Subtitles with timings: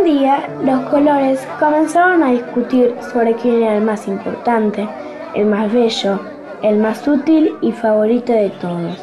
[0.00, 4.88] Un día los colores comenzaron a discutir sobre quién era el más importante,
[5.34, 6.18] el más bello,
[6.62, 8.96] el más útil y favorito de todos.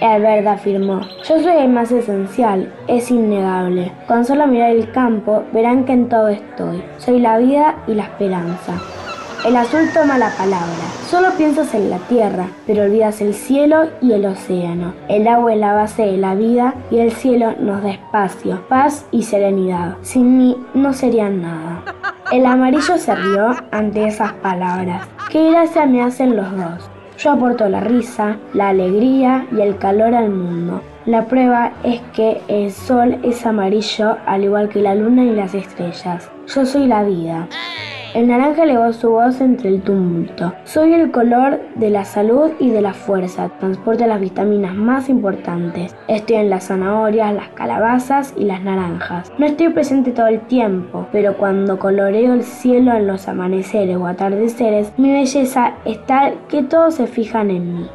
[0.00, 3.90] El verde afirmó, yo soy el más esencial, es innegable.
[4.06, 6.80] Con solo mirar el campo verán que en todo estoy.
[6.98, 8.74] Soy la vida y la esperanza.
[9.42, 10.84] El azul toma la palabra.
[11.08, 14.92] Solo piensas en la tierra, pero olvidas el cielo y el océano.
[15.08, 19.06] El agua es la base de la vida y el cielo nos da espacio, paz
[19.10, 19.96] y serenidad.
[20.02, 21.82] Sin mí no serían nada.
[22.30, 25.08] El amarillo se rió ante esas palabras.
[25.30, 26.90] ¿Qué gracia me hacen los dos?
[27.16, 30.82] Yo aporto la risa, la alegría y el calor al mundo.
[31.06, 35.54] La prueba es que el sol es amarillo al igual que la luna y las
[35.54, 36.30] estrellas.
[36.46, 37.48] Yo soy la vida.
[38.12, 40.52] El naranja elevó su voz entre el tumulto.
[40.64, 43.50] Soy el color de la salud y de la fuerza.
[43.60, 45.94] Transporta las vitaminas más importantes.
[46.08, 49.30] Estoy en las zanahorias, las calabazas y las naranjas.
[49.38, 54.08] No estoy presente todo el tiempo, pero cuando coloreo el cielo en los amaneceres o
[54.08, 57.86] atardeceres, mi belleza es tal que todos se fijan en mí.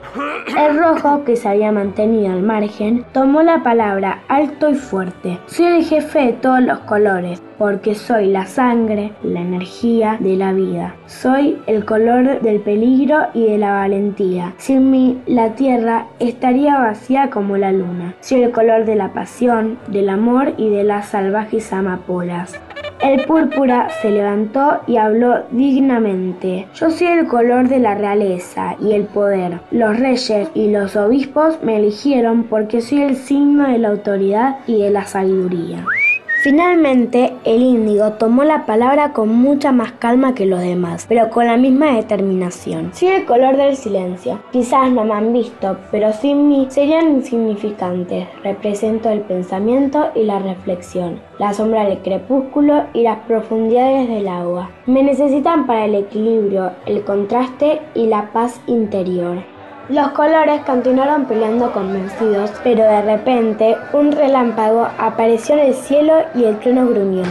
[0.58, 5.40] El rojo, que se había mantenido al margen, tomó la palabra alto y fuerte.
[5.48, 10.54] Soy el jefe de todos los colores porque soy la sangre, la energía de la
[10.54, 10.96] vida.
[11.08, 14.54] Soy el color del peligro y de la valentía.
[14.58, 18.16] Sin mí, la tierra estaría vacía como la luna.
[18.22, 22.60] Soy el color de la pasión, del amor y de las salvajes amapolas.
[23.02, 26.68] El púrpura se levantó y habló dignamente.
[26.76, 29.60] Yo soy el color de la realeza y el poder.
[29.70, 34.82] Los reyes y los obispos me eligieron porque soy el signo de la autoridad y
[34.82, 35.86] de la sabiduría.
[36.46, 41.48] Finalmente, el índigo tomó la palabra con mucha más calma que los demás, pero con
[41.48, 42.92] la misma determinación.
[42.94, 44.40] Soy el color del silencio.
[44.52, 48.28] Quizás no me han visto, pero sin mí serían insignificantes.
[48.44, 54.70] Represento el pensamiento y la reflexión, la sombra del crepúsculo y las profundidades del agua.
[54.86, 59.55] Me necesitan para el equilibrio, el contraste y la paz interior.
[59.90, 66.46] Los colores continuaron peleando convencidos, pero de repente un relámpago apareció en el cielo y
[66.46, 67.24] el trueno gruñó.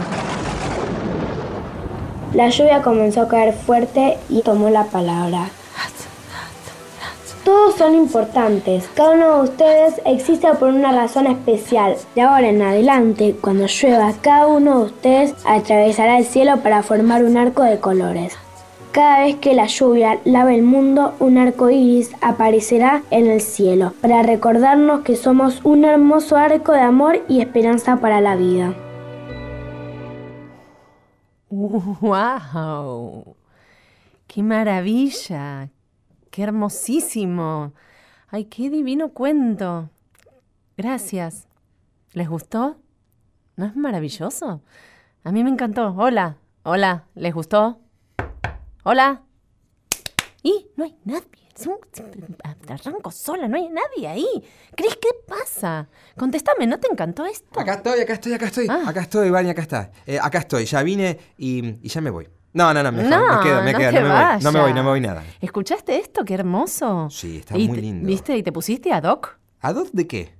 [2.33, 5.49] La lluvia comenzó a caer fuerte y tomó la palabra.
[7.43, 11.95] Todos son importantes, cada uno de ustedes existe por una razón especial.
[12.15, 17.23] De ahora en adelante, cuando llueva, cada uno de ustedes atravesará el cielo para formar
[17.23, 18.35] un arco de colores.
[18.95, 23.91] Cada vez que la lluvia lave el mundo, un arco iris aparecerá en el cielo
[24.01, 28.73] para recordarnos que somos un hermoso arco de amor y esperanza para la vida.
[31.49, 33.35] ¡Wow!
[34.27, 35.71] ¡Qué maravilla!
[36.31, 37.73] ¡Qué hermosísimo!
[38.29, 39.89] ¡Ay, qué divino cuento!
[40.77, 41.49] Gracias.
[42.13, 42.77] ¿Les gustó?
[43.57, 44.61] ¿No es maravilloso?
[45.25, 45.93] A mí me encantó.
[45.97, 47.81] Hola, hola, ¿les gustó?
[48.87, 49.23] Hola.
[50.43, 51.25] Y no hay nadie.
[52.69, 54.27] Arranco sola, no hay nadie ahí.
[54.75, 55.87] Cris, ¿qué pasa?
[56.15, 57.59] Contéstame, ¿no te encantó esto?
[57.59, 58.67] Acá estoy, acá estoy, acá estoy.
[58.69, 58.83] Ah.
[58.85, 59.91] Acá estoy, Vani, acá está.
[60.05, 62.29] Eh, acá estoy, ya vine y, y ya me voy.
[62.53, 64.43] No, no, no, mejor, No, me quedo, me no quedo, no me voy.
[64.43, 65.23] No me voy, no me voy nada.
[65.41, 66.23] ¿Escuchaste esto?
[66.23, 67.07] ¡Qué hermoso!
[67.09, 68.05] Sí, está Y muy lindo.
[68.05, 68.37] ¿Viste?
[68.37, 69.39] ¿Y te pusiste ad hoc?
[69.61, 70.35] ¿A dos de qué?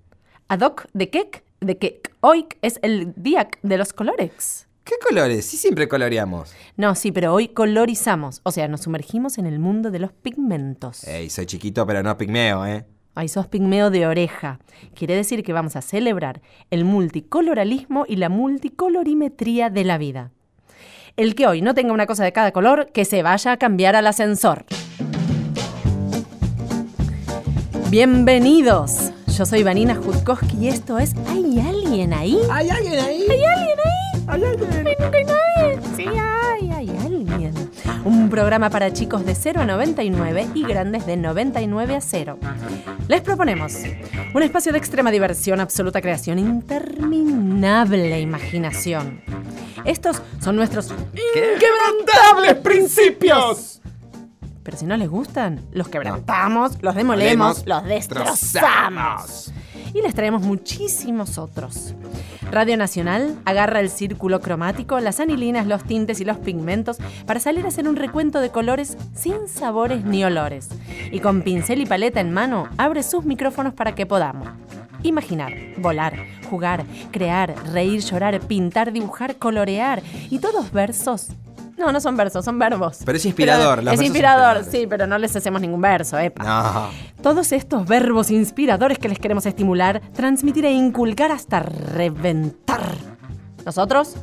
[0.50, 1.31] Ad hoc de qué?
[1.61, 4.67] De que hoy es el día de los colores.
[4.85, 5.47] ¿Qué colores?
[5.47, 6.53] Sí, siempre coloreamos.
[6.78, 8.41] No, sí, pero hoy colorizamos.
[8.44, 11.03] O sea, nos sumergimos en el mundo de los pigmentos.
[11.06, 12.85] Ey, soy chiquito, pero no pigmeo, ¿eh?
[13.16, 14.59] Ay, sos pigmeo de oreja.
[14.94, 20.29] Quiere decir que vamos a celebrar el multicoloralismo y la multicolorimetría de la vida.
[21.17, 23.96] El que hoy no tenga una cosa de cada color, que se vaya a cambiar
[23.96, 24.66] al ascensor.
[27.90, 29.12] Bienvenidos.
[29.35, 32.38] Yo soy Vanina Jutkowski y esto es ¿Hay alguien ahí?
[32.52, 33.25] ¿Hay alguien ahí?
[33.29, 33.84] ¿Hay alguien ahí?
[34.27, 34.69] ¿Hay alguien?
[34.71, 35.79] Ay, nunca hay nadie.
[35.95, 37.53] Sí, hay, hay alguien.
[38.03, 42.39] Un programa para chicos de 0 a 99 y grandes de 99 a 0.
[43.07, 43.73] Les proponemos
[44.33, 49.22] un espacio de extrema diversión, absoluta creación, interminable imaginación.
[49.85, 53.81] Estos son nuestros inquebrantables principios.
[54.66, 59.53] Pero si no les gustan, los quebrantamos, los demolemos, Molemos, los destrozamos.
[59.94, 61.94] Y les traemos muchísimos otros.
[62.50, 66.97] Radio Nacional agarra el círculo cromático, las anilinas, los tintes y los pigmentos
[67.28, 70.70] para salir a hacer un recuento de colores sin sabores ni olores.
[71.12, 74.50] Y con pincel y paleta en mano, abre sus micrófonos para que podamos
[75.03, 76.17] imaginar, volar,
[76.50, 80.02] jugar, crear, reír, llorar, pintar, dibujar, colorear
[80.32, 81.28] y todos versos.
[81.77, 82.99] No, no son versos, son verbos.
[83.05, 84.67] Pero es inspirador, los es inspirador, inspiradores.
[84.72, 86.43] sí, pero no les hacemos ningún verso, epa.
[86.43, 86.89] No.
[87.22, 92.81] Todos estos verbos inspiradores que les queremos estimular, transmitir e inculcar hasta reventar.
[93.66, 94.16] Nosotros,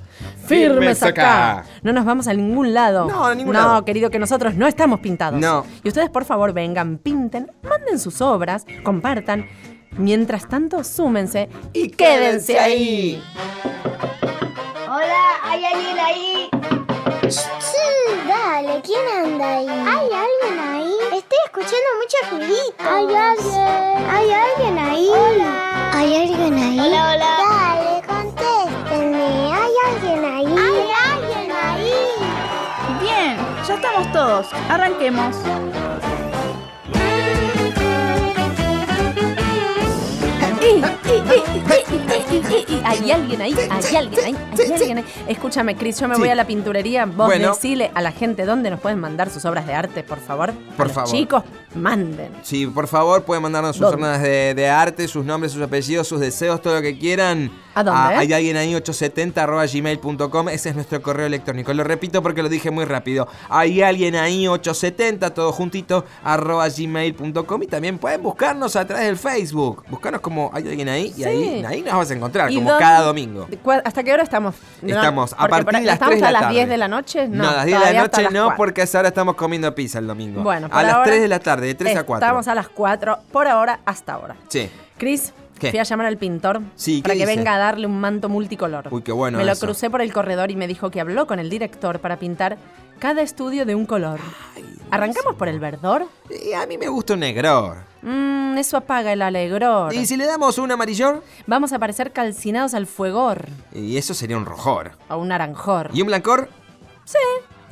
[0.47, 1.59] Firmes acá.
[1.59, 1.69] acá.
[1.83, 3.09] No nos vamos a ningún lado.
[3.09, 3.85] No, a ningún no, lado.
[3.85, 5.41] querido, que nosotros no estamos pintados.
[5.41, 5.67] No.
[5.83, 9.47] Y ustedes, por favor, vengan, pinten, manden sus obras, compartan.
[9.99, 13.21] Mientras tanto, súmense y, quédense ahí.
[14.89, 16.49] Hola, ¿hay alguien ahí?
[17.33, 17.49] Sí,
[18.29, 19.67] dale, ¿quién anda ahí?
[19.67, 20.95] ¿Hay alguien ahí?
[21.17, 22.75] Estoy escuchando mucho ruidito.
[22.81, 24.11] ¿Hay alguien?
[24.11, 25.09] ¿Hay alguien ahí?
[25.09, 25.91] Hola.
[25.95, 26.79] ¿Hay alguien ahí?
[26.79, 27.39] Hola, hola.
[27.49, 29.55] Dale, contéstenme.
[29.55, 30.47] ¿Hay alguien ahí?
[30.47, 31.93] ¿Hay alguien ahí?
[33.01, 33.37] Bien,
[33.67, 34.47] ya estamos todos.
[34.69, 35.35] Arranquemos.
[42.85, 45.05] Hay alguien ahí, hay alguien ahí, hay alguien ahí.
[45.29, 47.07] Escúchame, Cris, yo me voy a la pinturería.
[47.07, 47.51] Vos Bueno.
[47.51, 50.53] decile a la gente dónde nos pueden mandar sus obras de arte, por favor.
[50.77, 51.11] Por favor.
[51.11, 51.43] Chicos,
[51.75, 52.33] manden.
[52.43, 56.21] Sí, por favor, pueden mandarnos sus jornadas de, de arte, sus nombres, sus apellidos, sus
[56.21, 57.51] deseos, todo lo que quieran.
[57.75, 58.01] ¿A dónde?
[58.17, 60.49] hay alguien ahí, 870 arroba gmail.com.
[60.51, 61.73] Ese es nuestro correo electrónico.
[61.73, 63.27] Lo repito porque lo dije muy rápido.
[63.49, 67.63] Hay alguien ahí, 870, todo juntito, arroba gmail.com.
[67.63, 69.85] Y también pueden buscarnos a través del Facebook.
[69.89, 71.65] Buscarnos como hay alguien ahí y ahí, Sí.
[71.67, 73.47] ahí nos vas a encontrar, ¿Y como dónde- cada domingo.
[73.63, 74.55] ¿Cu- ¿Hasta qué hora estamos?
[74.83, 76.55] No, Estamos a partir de las ¿Estamos 3 de a la las tarde.
[76.55, 77.29] 10 de la noche?
[77.29, 78.57] No, a las 10 de la noche las no, 4.
[78.57, 80.43] porque a esa hora estamos comiendo pizza el domingo.
[80.43, 82.27] Bueno, por a las ahora 3 de la tarde, de 3 a 4.
[82.27, 84.37] Estamos a las 4, por ahora, hasta ahora.
[84.49, 84.71] Sí.
[84.99, 85.71] Cris, ¿Qué?
[85.71, 87.37] fui a llamar al pintor Sí, ¿qué para que dice?
[87.37, 88.89] venga a darle un manto multicolor.
[88.91, 89.67] Uy, qué bueno Me lo eso.
[89.67, 92.57] crucé por el corredor y me dijo que habló con el director para pintar
[93.03, 94.21] cada estudio de un color.
[94.93, 96.07] ¿Arrancamos por el verdor?
[96.31, 97.79] Y a mí me gusta un negror.
[98.03, 99.93] Mmm, eso apaga el alegror.
[99.93, 101.21] ¿Y si le damos un amarillor?
[101.49, 104.93] Vamos a parecer calcinados al fuegor Y eso sería un rojor.
[105.09, 105.91] o un naranjor.
[105.93, 106.49] ¿Y un blancor?
[107.05, 107.19] Sí,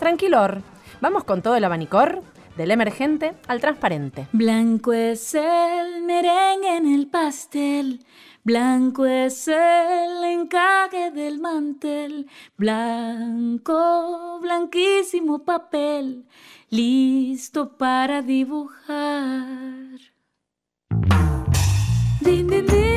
[0.01, 0.63] tranquilor.
[1.01, 2.23] Vamos con todo el abanicor,
[2.57, 4.27] del emergente al transparente.
[4.33, 8.05] Blanco es el merengue en el pastel,
[8.45, 12.27] blanco es el encaje del mantel,
[12.57, 16.27] blanco, blanquísimo papel,
[16.71, 19.99] listo para dibujar.
[22.21, 22.90] Din, din, din,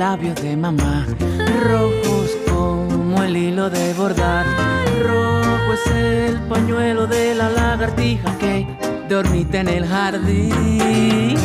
[0.00, 1.06] labios de mamá,
[1.62, 4.46] rojos como el hilo de bordar.
[5.06, 8.66] Rojo es el pañuelo de la lagartija que
[9.10, 11.36] dormita en el jardín.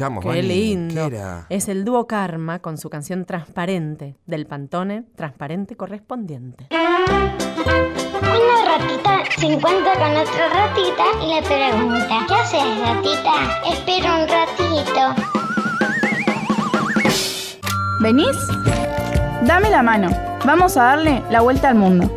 [0.00, 0.42] Escuchamos, Qué Vani.
[0.42, 0.94] lindo.
[1.10, 1.46] ¿Qué era?
[1.50, 6.68] Es el dúo Karma con su canción Transparente del Pantone Transparente correspondiente.
[6.72, 13.60] Una ratita se encuentra con otra ratita y le pregunta, ¿qué haces ratita?
[13.70, 15.14] Espera un ratito.
[18.00, 18.36] ¿Venís?
[19.44, 20.08] Dame la mano.
[20.46, 22.10] Vamos a darle la vuelta al mundo.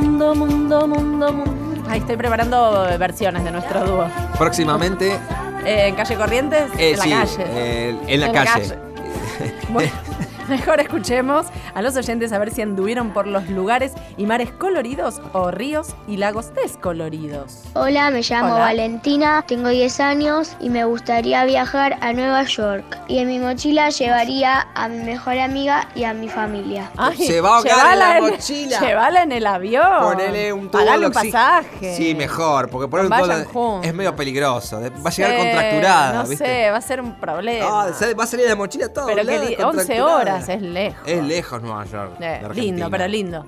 [0.00, 1.82] Mundo, mundo, mundo, mundo.
[1.88, 4.04] Ahí estoy preparando versiones de nuestro dúo.
[4.38, 5.12] Próximamente,
[5.64, 7.44] Eh, en calle Corrientes, eh, en la calle.
[7.48, 8.78] eh, en la calle.
[9.70, 9.90] Bueno,
[10.58, 15.20] Mejor escuchemos a los oyentes a ver si anduvieron por los lugares y mares coloridos
[15.32, 17.62] o ríos y lagos descoloridos.
[17.74, 18.64] Hola, me llamo Hola.
[18.64, 22.98] Valentina, tengo 10 años y me gustaría viajar a Nueva York.
[23.08, 26.90] Y en mi mochila llevaría a mi mejor amiga y a mi familia.
[27.16, 28.80] Se va a ahogar en la llévala mochila.
[28.80, 29.86] Llévala en el avión.
[30.02, 31.94] Ponele un tubo Pagale un pasaje.
[31.96, 33.12] Sí, mejor, porque poner un
[33.52, 34.80] tubo es medio peligroso.
[34.80, 36.44] Va a llegar Sí, contracturada, No ¿viste?
[36.44, 37.66] sé, va a ser un problema.
[37.84, 39.06] Ah, va a salir de la mochila todo.
[39.06, 39.62] pero que doblada, di- 11
[39.96, 40.37] contracturada.
[40.44, 41.02] Horas es lejos.
[41.06, 42.12] Es lejos Nueva York.
[42.20, 43.44] Eh, de lindo, pero lindo.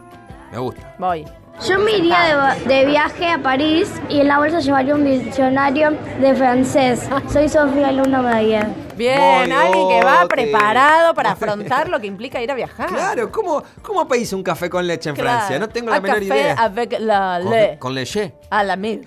[0.53, 0.95] Me gusta.
[0.99, 1.25] Voy.
[1.69, 5.91] Yo me iría de, de viaje a París y en la bolsa llevaría un diccionario
[6.19, 7.07] de francés.
[7.31, 8.73] Soy Sofía, alumna María.
[8.97, 12.89] Bien, alguien que va preparado para afrontar lo que implica ir a viajar.
[12.89, 15.31] Claro, ¿cómo, cómo pedís un café con leche en Claro.
[15.39, 15.59] Francia?
[15.59, 16.55] No tengo la Un menor café idea.
[16.55, 17.79] Avec la Con, le.
[17.79, 18.33] con leche.
[18.49, 19.07] A la mil.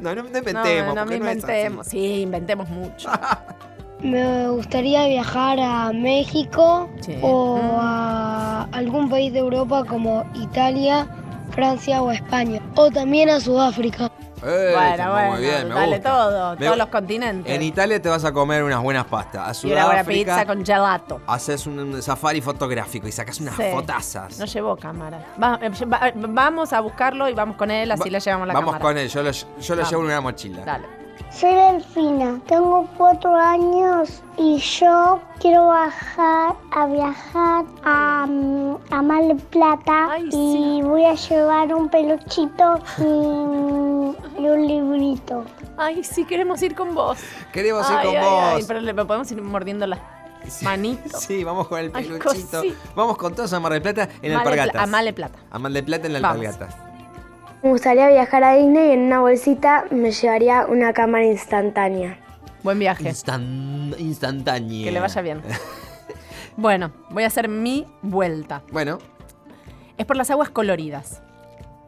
[0.00, 0.94] No, no, no No, inventemos.
[0.94, 1.38] no, no porque no así.
[1.38, 1.86] inventemos.
[1.86, 3.10] sí, inventemos mucho.
[4.02, 7.16] Me gustaría viajar a México Sí.
[7.22, 7.78] o Mm.
[7.80, 11.06] a algún país de Europa como Italia,
[11.50, 12.60] Francia o España.
[12.76, 14.10] O también a Sudáfrica.
[14.42, 16.10] Eh, bueno, bueno, muy bien, me dale gusta.
[16.10, 17.52] todo, Me- todos los continentes.
[17.54, 19.62] En Italia te vas a comer unas buenas pastas.
[19.62, 21.20] A y una buena Sudáfrica pizza con gelato.
[21.26, 23.64] haces un, safari fotográfico y sacas unas Sí.
[23.70, 24.38] fotazas.
[24.38, 25.22] No llevó cámara.
[25.42, 28.54] Va- eh, va- vamos a buscarlo y vamos con él, así Va- le llevamos la
[28.54, 28.82] Vamos cámara.
[28.82, 29.90] con él, yo lo, yo lo Vamos.
[29.90, 30.64] llevo en una mochila.
[30.64, 30.99] Dale.
[31.32, 39.22] Soy Delfina, tengo cuatro años y yo quiero bajar a viajar a, mm, a Mar
[39.22, 40.80] del Plata Ay, y sí.
[40.82, 43.02] voy a llevar un peluchito y,
[44.42, 45.44] y un librito.
[45.78, 47.18] Ay, sí, queremos ir con vos.
[47.52, 48.42] Queremos ir Ay, con ay, vos.
[48.56, 50.00] ay, pero le podemos ir mordiendo las
[50.62, 51.22] manitos.
[51.22, 52.58] Sí, vamos con el Ay, peluchito.
[52.58, 52.74] cosí.
[52.96, 54.82] vamos con todos a Mar del Plata en Pla- Alpargatas.
[54.82, 55.38] a Male Plata.
[55.52, 56.44] A Mar del Plata en Vamos.
[56.44, 56.74] Alpargatas.
[57.62, 62.18] Me gustaría viajar a Disney y en una bolsita me llevaría una cámara instantánea.
[62.62, 63.04] Buen viaje.
[63.08, 64.84] Instan- instantánea.
[64.84, 65.42] Que le vaya bien.
[66.56, 68.62] Bueno, voy a hacer mi vuelta.
[68.70, 68.98] Bueno,
[69.96, 71.22] Es por las aguas coloridas.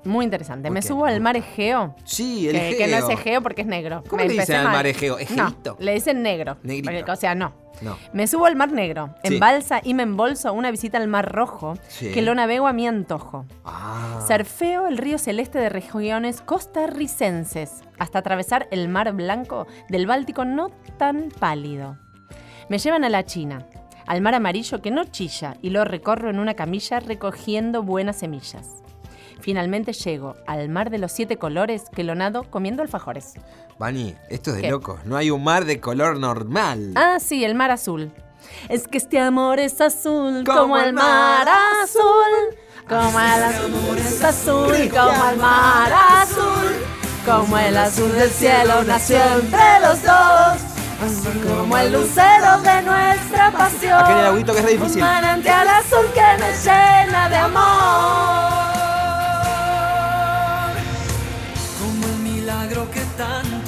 [0.04, 0.68] Muy interesante.
[0.70, 1.94] Me subo al mar Egeo.
[2.04, 2.78] sí, el que, Egeo.
[2.78, 4.02] que no es Egeo porque es negro.
[4.08, 5.18] ¿Cómo Me le dicen al mar Egeo?
[5.18, 5.76] ¿Egeíto?
[5.78, 6.56] No, le dicen negro.
[6.62, 6.90] Negrito.
[6.92, 7.52] Porque, o sea, no.
[7.80, 7.96] No.
[8.12, 9.38] Me subo al mar negro, en Sí.
[9.38, 12.12] balsa y me embolso una visita al mar rojo, Sí.
[12.12, 13.44] que lo navego a mi antojo.
[13.64, 14.24] Ah.
[14.28, 20.70] Surfeo el río celeste de regiones costarricenses hasta atravesar el mar blanco del Báltico no
[20.98, 21.96] tan pálido.
[22.68, 23.66] Me llevan a la China,
[24.06, 28.81] al mar amarillo que no chilla y lo recorro en una camilla recogiendo buenas semillas.
[29.42, 33.34] Finalmente llego al mar de los siete colores que lo nado comiendo alfajores.
[33.76, 34.70] Vani, esto es de ¿Qué?
[34.70, 35.04] locos.
[35.04, 36.92] No hay un mar de color normal.
[36.94, 38.12] Ah, sí, el mar azul.
[38.68, 41.48] Es que este amor es azul Como como, el mar
[41.82, 42.56] azul.
[42.88, 46.72] Como el azul es azul como el mar azul.
[47.26, 50.62] Como el azul del cielo nació entre los dos.
[51.58, 53.94] Como el lucero de nuestra pasión.
[53.94, 55.02] Acá en el agüito que es difícil.
[55.02, 58.71] Un manantial azul que nos llena de amor.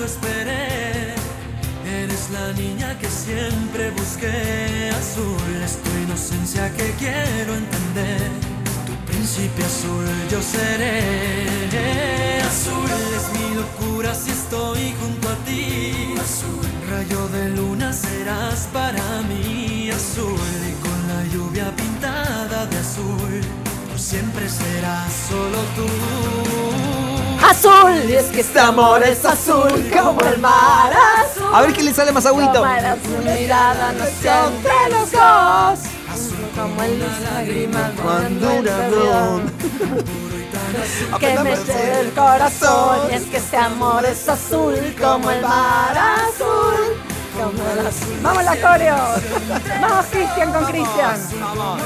[0.04, 1.14] Esperé.
[1.86, 4.90] Eres la niña que siempre busqué.
[4.90, 8.30] Azul es tu inocencia que quiero entender.
[8.86, 12.40] Tu príncipe azul yo seré.
[12.42, 16.14] Azul es mi locura si estoy junto a ti.
[16.20, 19.90] Azul, rayo de luna serás para mí.
[19.90, 23.40] Azul y con la lluvia pintada de azul.
[23.88, 27.13] Por siempre serás solo tú.
[27.50, 31.54] Azul, y es que este amor es azul como el mar azul.
[31.54, 32.54] A ver quién le sale más agüito.
[32.54, 35.90] Como el azul mirada nació entre los dos.
[36.56, 39.52] Como el lágrima Cuando un avión.
[41.20, 43.10] que me lleve el corazón.
[43.10, 46.96] Y es que este amor es azul como el mar azul.
[47.36, 48.18] Como el azul.
[48.22, 48.96] Vamos la coreo.
[49.82, 51.20] Vamos Cristian con Cristian.
[51.40, 51.76] Como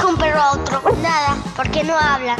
[0.00, 0.82] dijo un perro a otro?
[1.02, 2.38] Nada, porque no hablan.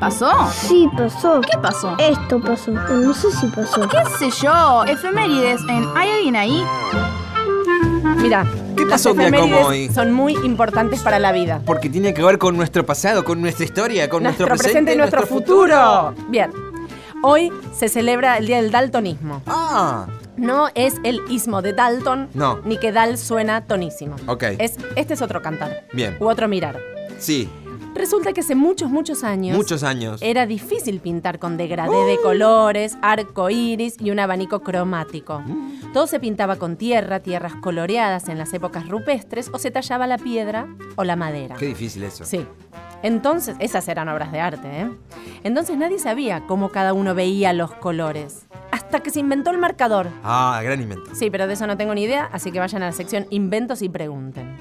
[0.00, 0.30] ¿Pasó?
[0.52, 1.40] Sí, pasó.
[1.40, 1.96] ¿Qué pasó?
[1.98, 2.70] Esto pasó.
[2.70, 3.88] No sé si pasó.
[3.88, 4.84] ¿Qué sé yo?
[4.84, 6.64] Efemérides en ¿Hay alguien ahí?
[8.16, 9.88] Mira, ¿Qué las pasó un día como hoy?
[9.88, 11.60] son muy importantes para la vida.
[11.66, 14.96] Porque tiene que ver con nuestro pasado, con nuestra historia, con nuestro, nuestro presente y
[14.96, 16.14] nuestro futuro.
[16.28, 16.50] Bien.
[17.22, 19.42] Hoy se celebra el Día del Daltonismo.
[19.46, 20.06] Ah,
[20.38, 22.60] No es el ismo de Dalton, No.
[22.64, 24.16] ni que Dal suena tonísimo.
[24.26, 24.44] Ok.
[24.58, 25.84] Es, este es otro cantar.
[25.92, 26.16] Bien.
[26.20, 26.78] U otro mirar.
[27.18, 27.48] sí,
[27.94, 29.56] Resulta que hace muchos, muchos años.
[29.56, 30.20] muchos años.
[30.22, 35.40] Era difícil pintar con degradé de colores, arco iris y un abanico cromático.
[35.40, 35.92] Mm.
[35.92, 40.16] Todo se pintaba con tierra, tierras coloreadas en las épocas rupestres, o se tallaba la
[40.18, 41.56] piedra o la madera.
[41.56, 42.24] Qué difícil eso.
[42.24, 42.46] Sí.
[43.02, 44.90] Entonces, esas eran obras de arte, ¿eh?
[45.42, 48.46] Entonces nadie sabía cómo cada uno veía los colores.
[48.88, 50.08] Hasta que se inventó el marcador.
[50.24, 51.14] Ah, gran invento.
[51.14, 53.82] Sí, pero de eso no tengo ni idea, así que vayan a la sección inventos
[53.82, 54.56] y pregunten.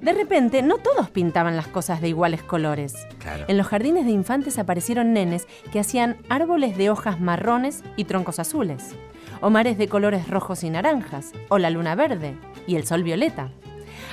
[0.00, 2.96] De repente, no todos pintaban las cosas de iguales colores.
[3.20, 3.44] Claro.
[3.46, 8.40] En los jardines de infantes aparecieron nenes que hacían árboles de hojas marrones y troncos
[8.40, 8.96] azules,
[9.40, 12.34] o mares de colores rojos y naranjas, o la luna verde
[12.66, 13.50] y el sol violeta.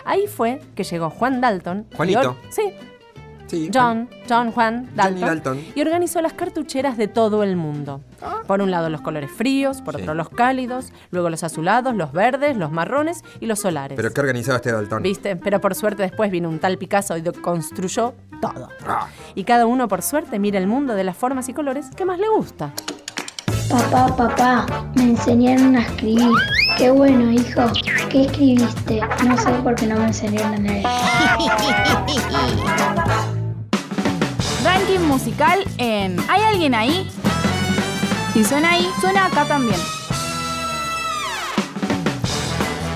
[0.05, 1.87] Ahí fue que llegó Juan Dalton.
[1.95, 2.37] Juanito.
[2.51, 2.71] sí,
[3.49, 3.69] Sí.
[3.73, 5.59] John, John Juan Dalton, Dalton.
[5.75, 8.01] y organizó las cartucheras de todo el mundo.
[8.47, 10.01] Por un lado los colores fríos, por Sí.
[10.01, 13.95] otro los cálidos, luego los azulados, los verdes, los marrones y los solares.
[13.95, 15.01] Pero qué organizado este Dalton.
[15.03, 15.35] ¿Viste?
[15.35, 18.69] Pero por suerte después vino un tal Picasso y construyó todo.
[18.87, 22.05] Ah, Y cada uno por suerte mira el mundo de las formas y colores que
[22.05, 22.71] más le gusta.
[23.69, 24.65] Papá, papá,
[24.95, 26.31] me enseñaron a escribir.
[26.77, 27.61] Qué bueno, hijo.
[28.09, 28.99] ¿Qué escribiste?
[29.27, 30.85] No sé por qué no me enseñaron a leer.
[34.79, 37.09] Ranking musical en ¿Hay alguien ahí?
[38.33, 39.79] Si suena ahí, suena acá también.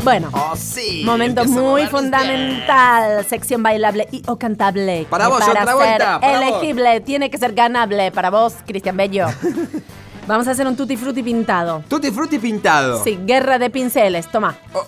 [0.04, 1.04] Bueno, Oh, sí.
[1.06, 3.26] momento muy fundamental.
[3.26, 5.08] Sección bailable y o cantable.
[5.10, 6.48] Para que vos, para otra ser vuelta, para vos.
[6.48, 8.12] elegible tiene que ser ganable.
[8.12, 9.28] Para vos, Cristian Bello.
[10.26, 11.84] Vamos a hacer un tutti frutti pintado.
[11.90, 13.04] Tutti frutti pintado.
[13.04, 14.32] Sí, guerra de pinceles.
[14.32, 14.56] Toma.
[14.74, 14.88] Oh,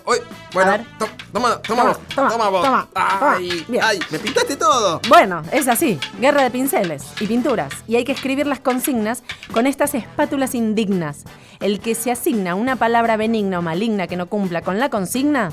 [0.54, 2.62] bueno, to- toma, toma, Toma, vos, toma, toma vos.
[2.64, 3.86] toma, ay, toma.
[3.86, 5.00] Ay, me pintaste todo.
[5.08, 7.70] Bueno, es así, guerra de pinceles y pinturas.
[7.86, 11.24] Y hay que escribir las consignas con estas espátulas indignas.
[11.60, 15.50] El que se asigna una palabra benigna o maligna que no cumpla con la consigna,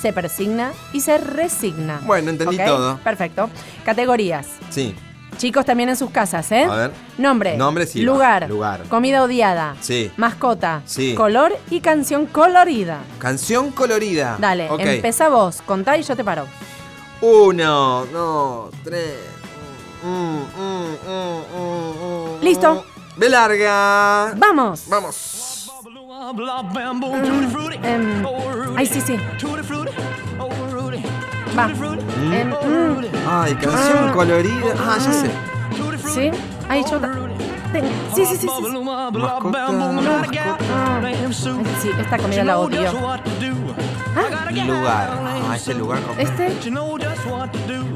[0.00, 2.00] se persigna y se resigna.
[2.04, 2.98] Bueno, entendí todo.
[2.98, 3.50] Perfecto.
[3.84, 4.46] Categorías.
[4.70, 4.94] Sí,
[5.38, 6.64] Chicos también en sus casas, ¿eh?
[6.64, 6.90] A ver.
[7.16, 7.56] Nombre.
[7.56, 8.42] Nombre, sí, Lugar.
[8.44, 8.48] va.
[8.48, 8.82] Lugar.
[8.90, 9.76] Comida odiada.
[9.80, 10.10] Sí.
[10.16, 10.82] Mascota.
[10.84, 11.14] Sí.
[11.14, 12.98] Color y canción colorida.
[13.18, 14.36] canción colorida.
[14.38, 14.80] Dale, Ok.
[14.80, 16.46] empezá vos, contá y yo te paro.
[17.20, 19.14] Uno, dos, tres.
[20.02, 22.74] Mm, mm, mm, mm, mm, Listo.
[23.16, 23.20] mm.
[23.20, 24.32] De larga.
[24.36, 24.84] ¡Vamos!
[24.88, 25.70] Vamos.
[27.82, 28.24] Em,
[28.76, 29.16] ay, sí, sí.
[31.58, 31.66] Va.
[31.68, 34.74] Mm, Ay, canción colorida.
[34.78, 35.30] Ah, ya sé.
[36.14, 36.30] ¿Sí?
[36.68, 36.98] Ay, yo...
[37.72, 37.84] ten-
[38.14, 38.48] Sí, sí, sí, sí.
[38.48, 38.72] sí.
[39.12, 39.66] Mascota,
[40.70, 42.92] Ah, ay, sí, esta comida la odio.
[44.66, 45.10] Lugar.
[45.48, 45.98] Ah, ese lugar.
[46.18, 46.56] ¿Este?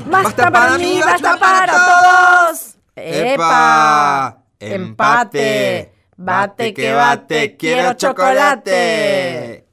[0.07, 2.77] ¡Basta para mí, basta para todos!
[2.97, 4.39] ¡Epa!
[4.61, 5.93] ¡Empate!
[6.17, 7.57] ¡Bate que bate!
[7.57, 9.67] ¡Quiero chocolate!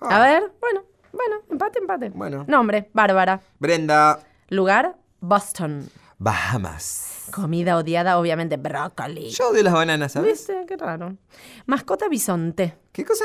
[0.00, 0.82] A ver, bueno,
[1.28, 2.10] bueno, empate, empate.
[2.10, 2.44] Bueno.
[2.48, 3.40] Nombre, Bárbara.
[3.58, 4.20] Brenda.
[4.48, 5.88] Lugar, Boston.
[6.18, 7.28] Bahamas.
[7.32, 9.30] Comida odiada, obviamente, brócoli.
[9.30, 10.32] Yo de las bananas, ¿sabes?
[10.32, 10.64] ¿Viste?
[10.66, 11.16] Qué raro.
[11.66, 12.76] Mascota, bisonte.
[12.92, 13.24] ¿Qué cosa?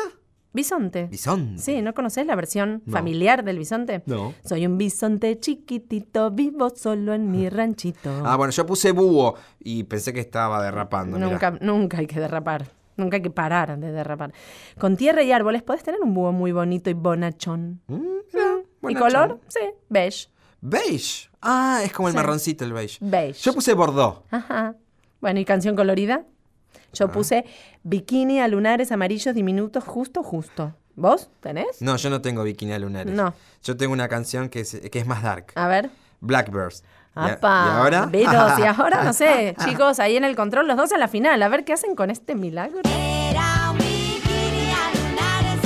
[0.53, 1.07] Bisonte.
[1.07, 1.61] Bisonte.
[1.61, 2.93] Sí, ¿no conoces la versión No.
[2.93, 4.03] familiar del bisonte?
[4.05, 4.33] No.
[4.45, 8.23] Soy un bisonte chiquitito, vivo solo en mi ranchito.
[8.25, 11.17] Ah, bueno, yo puse búho y pensé que estaba derrapando.
[11.17, 11.29] mirá.
[11.29, 12.67] nunca, nunca hay que derrapar.
[12.97, 14.33] Nunca hay que parar de derrapar.
[14.79, 17.81] Con tierra y árboles podés tener un búho muy bonito y bonachón.
[17.87, 18.01] Mm,
[18.33, 18.57] mirá,
[18.89, 19.39] ¿Y color?
[19.47, 20.29] Sí, beige.
[20.61, 21.29] Beige.
[21.41, 22.17] Ah, es como el Sí.
[22.17, 22.97] marroncito el beige.
[23.01, 23.39] Beige.
[23.41, 24.21] Yo puse bordeaux.
[24.31, 24.75] Ajá.
[25.21, 26.23] Bueno, ¿y canción colorida?
[26.23, 26.79] Ah.
[26.93, 27.45] Yo puse
[27.83, 30.73] bikini a lunares amarillos diminutos justo, justo.
[30.95, 31.81] ¿Vos tenés?
[31.81, 33.13] No, yo no tengo bikini a lunares.
[33.13, 33.33] No.
[33.63, 35.51] Yo tengo una canción que es, que es más dark.
[35.55, 35.89] A ver.
[36.21, 36.83] Blackbirds.
[37.15, 37.65] ¿Y a- ¡Apa!
[37.67, 38.05] ¿Y ahora?
[38.07, 41.41] Beatles, y ahora no sé, chicos, ahí en el control, los dos a la final,
[41.41, 42.81] a ver qué hacen con este milagro.
[42.83, 45.65] Era un bikini a lunares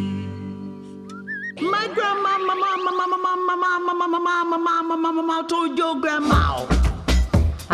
[4.11, 6.80] mama, mama, mama, mama, mama told your grandma.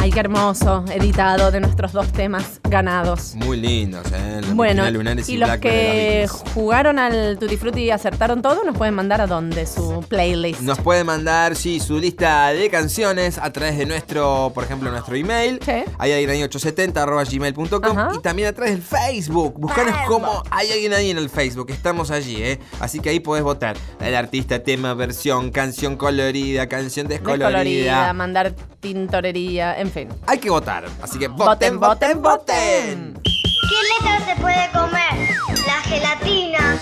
[0.07, 3.35] Ay, qué hermoso, editado de nuestros dos temas ganados.
[3.35, 4.39] Muy lindos, ¿eh?
[4.53, 8.93] Bueno, Lunares y, y los que jugaron al Tutti Frutti y acertaron todo, nos pueden
[8.93, 10.61] mandar a dónde su playlist.
[10.61, 15.13] Nos puede mandar, sí, su lista de canciones a través de nuestro, por ejemplo, nuestro
[15.13, 15.59] email.
[15.61, 15.83] Sí.
[15.97, 18.11] Hay alguien ahí 870 arroba gmail.com Ajá.
[18.15, 19.55] y también a través del Facebook.
[19.59, 21.69] Buscanos como hay alguien ahí en el Facebook.
[21.69, 22.59] Estamos allí, ¿eh?
[22.79, 23.75] Así que ahí podés votar.
[23.99, 27.49] El artista, tema, versión, canción colorida, canción descolorida.
[27.49, 29.96] Descolorida, mandar tintorería, en fin.
[30.27, 30.85] Hay que votar.
[31.01, 33.19] Así que voten, voten, voten.
[33.23, 35.35] ¿Qué letra se puede comer?
[35.65, 36.79] La gelatina.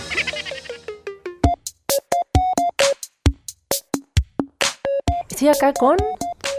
[5.30, 5.98] Estoy acá con.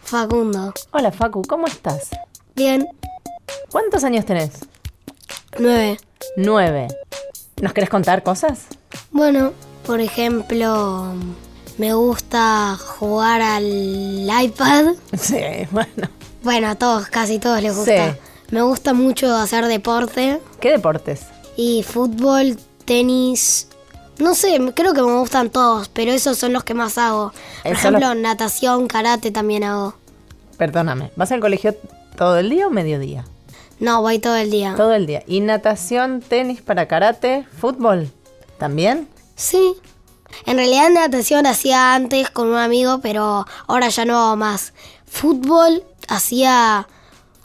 [0.02, 0.72] Facundo.
[0.92, 2.10] Hola Facu, ¿cómo estás?
[2.54, 2.88] Bien.
[3.70, 4.60] ¿Cuántos años tenés?
[5.58, 5.98] Nueve.
[6.36, 6.88] Nueve.
[7.60, 8.66] ¿Nos querés contar cosas?
[9.10, 9.52] Bueno,
[9.84, 11.12] por ejemplo,
[11.76, 14.94] me gusta jugar al iPad.
[15.18, 16.15] Sí, bueno.
[16.46, 18.12] Bueno, a todos, casi todos les gusta.
[18.12, 18.18] Sí.
[18.52, 21.22] Me gusta mucho hacer deporte ¿Qué deportes?
[21.56, 23.66] y fútbol, tenis.
[24.20, 27.32] No sé, creo que me gustan todos, pero esos son los que más hago.
[27.64, 29.94] Por Eso ejemplo, lo- natación, karate también hago.
[30.56, 31.74] Perdóname, ¿vas al colegio
[32.16, 33.24] todo el día o mediodía?
[33.80, 34.74] No, voy todo el día.
[34.76, 35.24] Todo el día.
[35.26, 38.08] ¿Y natación, tenis para karate, fútbol?
[38.56, 39.08] ¿También?
[39.34, 39.74] Sí.
[40.46, 44.72] En realidad natación hacía antes con un amigo, pero ahora ya no hago más.
[45.06, 46.88] Fútbol hacía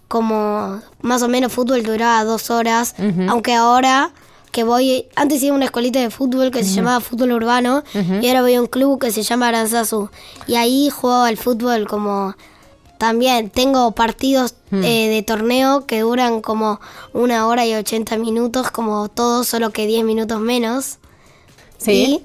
[0.07, 2.95] como más o menos fútbol duraba dos horas,
[3.29, 4.11] aunque ahora
[4.51, 8.27] que voy, antes iba a una escuelita de fútbol que se llamaba fútbol urbano y
[8.27, 10.09] ahora voy a un club que se llama Aranzazu
[10.47, 12.35] y ahí juego al fútbol como
[13.01, 16.79] también tengo partidos eh, de torneo que duran como
[17.13, 20.99] una hora y 80 minutos, como todos, solo que 10 minutos menos.
[21.79, 21.91] Sí.
[21.91, 22.23] Y,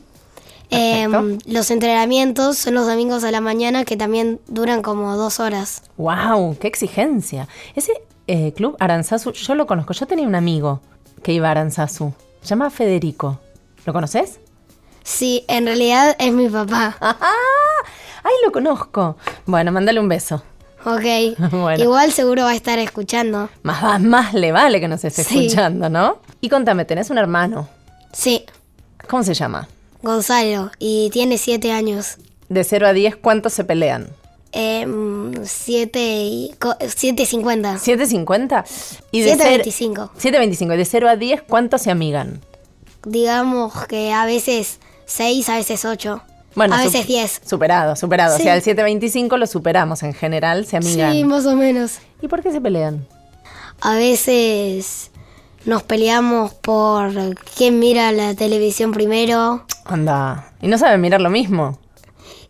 [0.70, 5.82] em, los entrenamientos son los domingos a la mañana que también duran como dos horas.
[5.96, 6.56] ¡Wow!
[6.58, 7.48] ¡Qué exigencia!
[7.74, 7.92] Ese
[8.26, 9.92] eh, club Aranzazu, yo lo conozco.
[9.92, 10.80] Yo tenía un amigo
[11.22, 12.12] que iba a Aranzazu.
[12.42, 13.38] Se llama Federico.
[13.84, 14.40] ¿Lo conoces?
[15.04, 16.96] Sí, en realidad es mi papá.
[18.24, 19.16] ¡Ay, lo conozco!
[19.46, 20.42] Bueno, mándale un beso.
[20.84, 21.04] Ok.
[21.52, 21.82] Bueno.
[21.82, 23.48] Igual seguro va a estar escuchando.
[23.62, 25.46] Más, más le vale que nos esté Sí.
[25.46, 26.18] escuchando, ¿no?
[26.40, 27.68] Y contame, tenés un hermano.
[28.12, 28.44] Sí,
[29.08, 29.68] ¿Cómo se llama?
[30.06, 30.70] Gonzalo.
[30.78, 32.16] Y tiene siete años.
[32.48, 34.08] De 0 a 10, ¿cuántos se pelean?
[34.52, 36.54] Em, siete y...
[36.58, 37.74] co- siete cincuenta.
[37.74, 38.64] ¿7.50?
[39.10, 40.10] Y de Siete cer- veinticinco.
[40.18, 40.74] 7.25.
[40.74, 42.40] Y de 0 a 10, ¿cuántos se amigan?
[43.04, 46.22] Digamos que a veces seis, a veces ocho.
[46.54, 47.40] Bueno, a veces diez.
[47.44, 48.34] Superado, superado.
[48.34, 48.44] O Sí.
[48.44, 51.12] sea, el 7.25 lo superamos en general, se amigan.
[51.12, 51.98] Sí, más o menos.
[52.22, 53.06] ¿Y por qué se pelean?
[53.82, 55.10] A veces
[55.66, 57.12] nos peleamos por
[57.56, 59.66] quién mira la televisión primero.
[59.88, 60.52] Anda.
[60.60, 61.78] ¿Y no saben mirar lo mismo?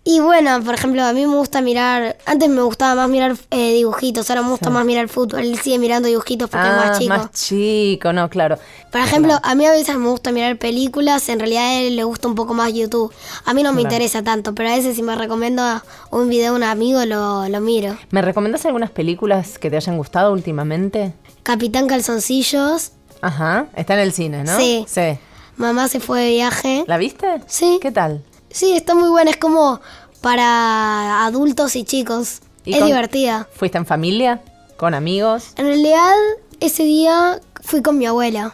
[0.08, 2.16] Y bueno, por ejemplo, a mí me gusta mirar.
[2.26, 5.40] Antes me gustaba más mirar eh, dibujitos, ahora me gusta más mirar fútbol.
[5.40, 7.14] Él sigue mirando dibujitos porque es ah, más chico.
[7.16, 8.56] más chico, no, claro.
[8.92, 12.04] Por ejemplo, a mí a veces me gusta mirar películas, en realidad a él le
[12.04, 13.12] gusta un poco más YouTube.
[13.44, 16.56] A mí no me interesa tanto, pero a veces si me recomienda un video de
[16.58, 17.96] un amigo lo, lo miro.
[18.10, 21.14] ¿Me recomendás algunas películas que te hayan gustado últimamente?
[21.42, 24.56] Capitán Calzoncillos, Ajá, está en el cine, ¿no?
[24.56, 24.84] Sí.
[24.88, 25.18] Sí.
[25.56, 26.84] Mamá se fue de viaje.
[26.86, 27.26] ¿La viste?
[27.46, 27.78] Sí.
[27.80, 28.22] ¿Qué tal?
[28.50, 29.80] Sí, está muy buena, es como
[30.20, 32.40] para adultos y chicos.
[32.64, 33.48] ¿Y es con- divertida.
[33.54, 34.42] ¿Fuiste en familia?
[34.76, 35.52] ¿Con amigos?
[35.56, 36.14] En realidad,
[36.60, 38.52] ese día fui con mi abuela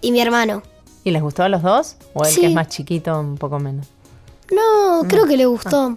[0.00, 0.62] y mi hermano.
[1.04, 1.96] ¿Y les gustó a los dos?
[2.14, 2.40] ¿O el Sí.
[2.40, 3.86] que es más chiquito un poco menos?
[4.50, 5.96] No, creo que le gustó.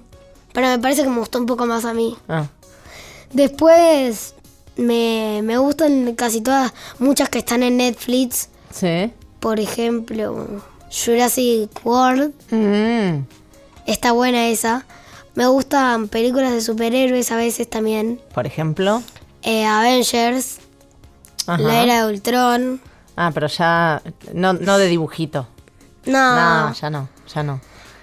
[0.53, 2.15] Pero me parece que me gustó un poco más a mí.
[2.29, 2.45] Ah,
[3.33, 4.35] Después
[4.77, 8.49] me, me gustan casi todas, muchas que están en Netflix.
[8.71, 9.11] sí.
[9.41, 10.47] Por ejemplo,
[10.89, 12.31] Jurassic World.
[12.51, 13.25] Mm,
[13.85, 14.85] Está buena esa.
[15.35, 18.21] Me gustan películas de superhéroes a veces también.
[18.33, 19.01] Por ejemplo.
[19.41, 20.59] Eh, Avengers,
[21.47, 21.61] Ajá.
[21.61, 22.81] La Era de Ultron.
[23.15, 24.01] Ah, pero ya.
[24.33, 25.47] No, no de dibujito.
[26.05, 26.35] No,
[26.67, 27.59] No, ya no, ya no.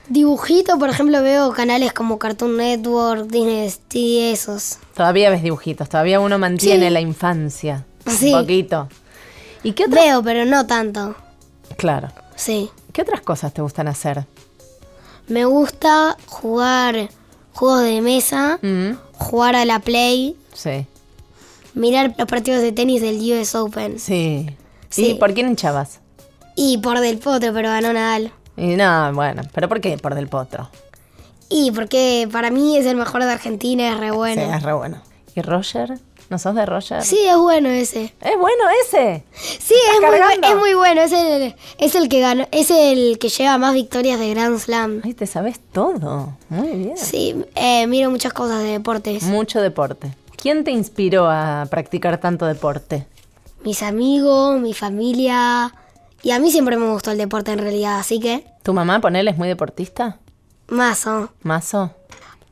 [0.09, 4.79] dibujito, por ejemplo, veo canales como Cartoon Network, Disney XD, esos.
[4.95, 6.93] Todavía ves dibujitos, todavía uno mantiene Sí.
[6.93, 7.85] la infancia.
[8.07, 8.33] Sí.
[8.35, 8.89] Un poquito.
[9.63, 10.05] ¿Y qué otras?
[10.05, 11.15] Veo, pero no tanto.
[11.77, 12.09] Claro.
[12.37, 12.71] Sí.
[12.93, 14.25] ¿Qué otras cosas te gustan hacer?
[15.29, 17.11] Me gusta jugar
[17.53, 20.87] juegos de mesa, Mm, jugar a la Play, sí.
[21.75, 23.99] mirar los partidos de tenis del US Open.
[23.99, 24.49] Sí.
[24.91, 25.07] Sí.
[25.11, 26.01] ¿Y por quién hinchabas?
[26.57, 28.33] Y por Del Potro, pero ganó Nadal.
[28.57, 30.69] Y no, bueno, pero ¿por qué por del potro?
[31.49, 34.43] Y porque para mí es el mejor de Argentina, es re bueno.
[34.43, 35.01] Sí, es re bueno.
[35.37, 35.99] ¿Y Roger?
[36.31, 37.03] ¿No sos de Roger?
[37.03, 38.13] Sí, es bueno ese.
[38.21, 39.25] Es bueno ese.
[39.33, 41.01] Sí, es muy, bu- es muy bueno.
[41.01, 45.01] Es el, es el que ganó, es el que lleva más victorias de Grand Slam.
[45.05, 46.37] Ay, te sabes todo.
[46.51, 46.99] Muy bien.
[46.99, 49.23] Sí, eh, miro muchas cosas de deportes.
[49.23, 50.15] Mucho deporte.
[50.37, 53.07] ¿Quién te inspiró a practicar tanto deporte?
[53.65, 55.73] Mis amigos, mi familia.
[56.23, 58.45] Y a mí siempre me gustó el deporte en realidad, así que.
[58.63, 60.19] ¿Tu mamá, ponele, es muy deportista?
[60.69, 61.31] Mazo.
[61.43, 61.93] ¿Mazo?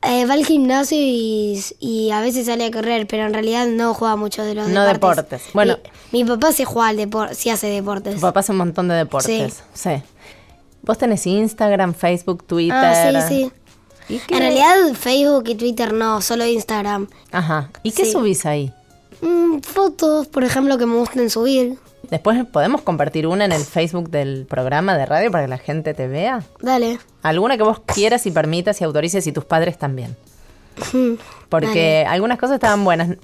[0.07, 3.93] Eh, va al gimnasio y, y a veces sale a correr, pero en realidad no
[3.93, 5.43] juega mucho de los No deportes.
[5.53, 5.77] Bueno.
[6.11, 8.15] Mi, mi papá sí juega al deporte, sí hace deportes.
[8.15, 9.63] Tu papá hace un montón de deportes.
[9.73, 9.89] Sí.
[10.83, 12.73] ¿Vos tenés Instagram, Facebook, Twitter?
[12.77, 13.51] Ah, sí, sí.
[14.15, 17.07] ¿Y qué- En realidad Facebook y Twitter no, solo Instagram.
[17.31, 17.69] Ajá.
[17.83, 18.11] ¿Y qué Sí.
[18.13, 18.71] subís ahí?
[19.21, 21.77] Mm, fotos, por ejemplo, que me gusten subir.
[22.09, 25.93] Después podemos compartir una en el Facebook del programa de radio para que la gente
[25.93, 26.41] te vea.
[26.61, 26.99] Dale.
[27.21, 30.15] Alguna que vos quieras y permitas y autorices y tus padres también.
[31.49, 33.17] Porque algunas cosas estaban buenas.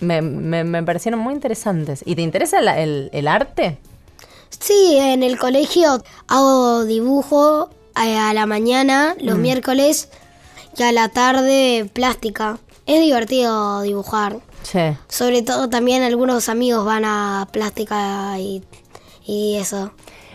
[0.00, 2.02] Me, me- me parecieron muy interesantes.
[2.06, 3.78] ¿Y te interesa el, el arte?
[4.60, 9.42] Sí, en el colegio hago dibujo a la mañana, los Mm.
[9.42, 10.08] miércoles,
[10.76, 12.58] y a la tarde plástica.
[12.86, 14.38] Es divertido dibujar.
[14.62, 14.80] Sí.
[15.08, 18.62] Sobre todo también algunos amigos van a plástica y,
[19.26, 19.92] y eso.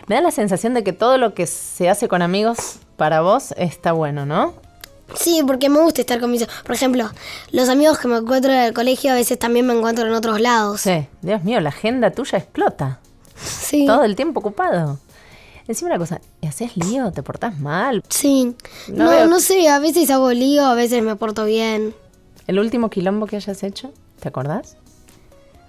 [0.07, 3.53] Me da la sensación de que todo lo que se hace con amigos para vos
[3.57, 4.53] está bueno, ¿no?
[5.15, 6.45] Sí, porque me gusta estar con mis...
[6.45, 7.09] Por ejemplo,
[7.51, 10.41] los amigos que me encuentro en el colegio a veces también me encuentro en otros
[10.41, 10.81] lados.
[10.81, 11.07] Sí.
[11.21, 12.99] Dios mío, la agenda tuya explota.
[13.36, 13.86] Sí.
[13.86, 14.99] Todo el tiempo ocupado.
[15.67, 17.12] Encima una cosa, ¿haces lío?
[17.12, 18.03] ¿Te portás mal?
[18.09, 18.55] Sí.
[18.88, 21.93] No No, veo- no sé, a veces hago lío, a veces me porto bien.
[22.47, 23.91] ¿El último quilombo que hayas hecho?
[24.23, 24.77] ¿Te acordás?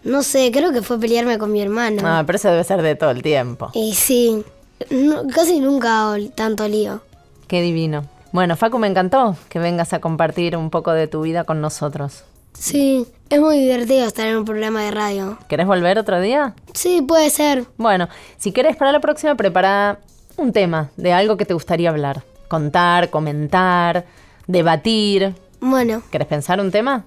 [0.05, 2.03] No sé, creo que fue pelearme con mi hermano.
[2.05, 3.69] Ah, pero eso debe ser de todo el tiempo.
[3.75, 4.45] Y sí,
[4.91, 7.01] no- casi nunca hago tanto lío.
[7.49, 8.05] Qué divino.
[8.31, 12.23] Bueno, Facu, me encantó que vengas a compartir un poco de tu vida con nosotros.
[12.53, 15.37] Sí, es muy divertido estar en un programa de radio.
[15.49, 16.55] ¿Querés volver otro día?
[16.75, 17.65] Sí, puede ser.
[17.77, 19.99] Bueno, si querés para la próxima, prepara
[20.37, 22.23] un tema de algo que te gustaría hablar.
[22.47, 24.05] Contar, comentar,
[24.47, 25.35] debatir.
[25.61, 27.05] Bueno, ¿Querés pensar un tema?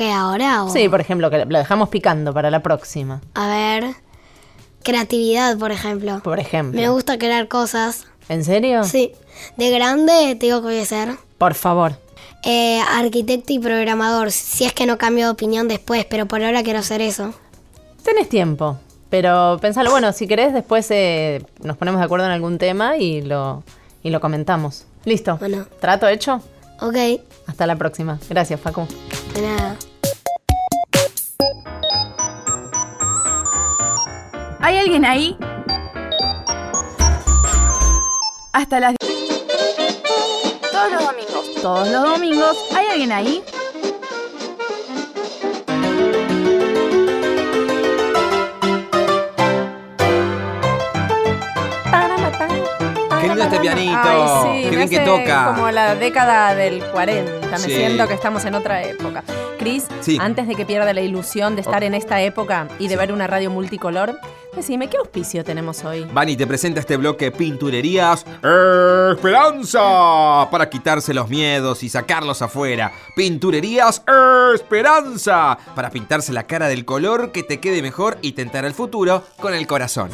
[0.00, 0.64] ¿Qué ahora?
[0.64, 3.20] o- Sí, por ejemplo, que lo dejamos picando para la próxima.
[3.34, 3.94] A ver,
[4.82, 6.20] creatividad, por ejemplo.
[6.22, 6.80] Por ejemplo.
[6.80, 8.06] Me gusta crear cosas.
[8.28, 8.84] ¿En serio?
[8.84, 9.12] Sí,
[9.56, 11.98] de grande te digo que voy a ser Por favor.
[12.44, 14.30] eh, arquitecto y programador.
[14.32, 17.34] Si es que no cambio de opinión después, pero por ahora quiero hacer eso.
[18.02, 18.78] Tenés tiempo.
[19.10, 23.20] Pero pensalo, bueno, si querés después eh, nos ponemos de acuerdo en algún tema y
[23.22, 23.64] lo,
[24.02, 24.84] y lo comentamos.
[25.04, 25.36] Listo.
[25.38, 25.66] Bueno.
[25.80, 26.40] ¿Trato hecho?
[26.80, 26.96] Ok,
[27.46, 28.18] Hasta la próxima.
[28.30, 28.86] Gracias, Facu.
[29.34, 29.76] de nada.
[34.60, 35.36] ¿Hay alguien ahí?
[38.52, 38.94] Hasta las...
[40.72, 41.54] Todos los domingos.
[41.62, 42.56] Todos los domingos.
[42.76, 43.42] ¿Hay alguien ahí?
[53.20, 53.98] Qué lindo este pianito.
[54.02, 55.52] Ay, sí, Qué me bien que toca.
[55.54, 57.48] Como la década del 40.
[57.50, 57.70] Me Sí.
[57.74, 59.22] siento que estamos en otra época.
[59.58, 60.16] Cris, Sí.
[60.20, 63.26] antes de que pierda la ilusión de estar en esta época y de ver una
[63.26, 64.18] radio multicolor,
[64.54, 66.06] decime, ¿qué auspicio tenemos hoy?
[66.12, 68.24] Vani te presenta este bloque Pinturerías
[69.12, 72.92] Esperanza para quitarse los miedos y sacarlos afuera.
[73.16, 74.02] Pinturerías
[74.54, 79.24] Esperanza para pintarse la cara del color que te quede mejor y tentar el futuro
[79.40, 80.10] con el corazón.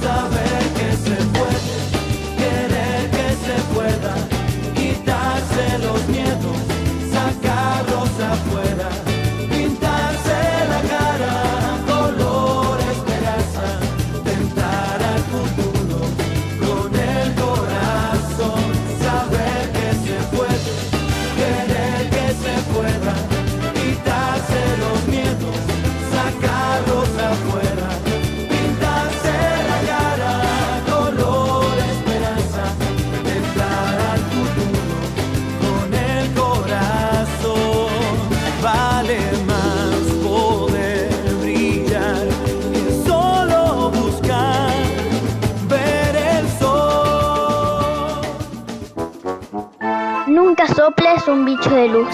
[51.28, 52.08] Un bicho de luz.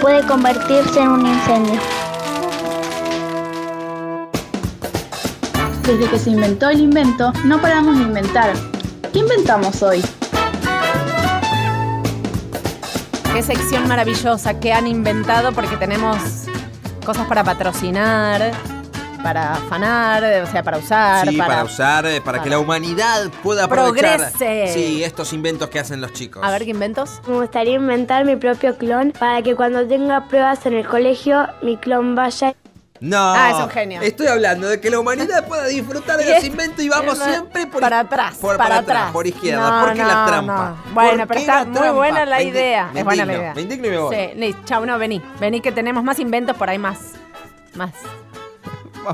[0.00, 1.80] Puede convertirse en un incendio.
[5.82, 8.52] Desde que se inventó el invento, no paramos de inventar.
[9.12, 10.02] ¿Qué inventamos hoy?
[13.32, 16.44] Qué sección maravillosa que han inventado porque tenemos
[17.04, 18.52] cosas para patrocinar,
[19.22, 23.64] para afanar, o sea, para usar, Sí, para, usar, eh, para, que la humanidad pueda
[23.64, 24.72] aprovechar Progrese.
[24.72, 26.42] sí, estos inventos que hacen los chicos.
[26.44, 27.20] A ver qué inventos.
[27.26, 31.76] Me gustaría inventar mi propio clon para que cuando tenga pruebas en el colegio, mi
[31.76, 32.54] clon vaya
[33.00, 33.16] No.
[33.34, 34.00] Ah, es un genio.
[34.02, 37.80] Estoy hablando de que la humanidad pueda disfrutar de los inventos y vamos siempre por
[37.80, 39.12] para atrás, por, para atrás, atrás.
[39.12, 39.70] por izquierda.
[39.80, 40.76] No, ¿Por qué no, la trampa?
[40.86, 40.94] no.
[40.94, 41.92] Bueno, ¿Por pero está muy trampa?
[41.92, 42.90] buena la idea.
[42.92, 43.54] me es buena la idea.
[43.54, 44.16] Me indigno y me voy.
[44.16, 44.56] Sí.
[44.64, 45.22] Chau, no, vení.
[45.40, 46.98] Vení que tenemos más inventos por ahí más.
[47.74, 47.92] Más.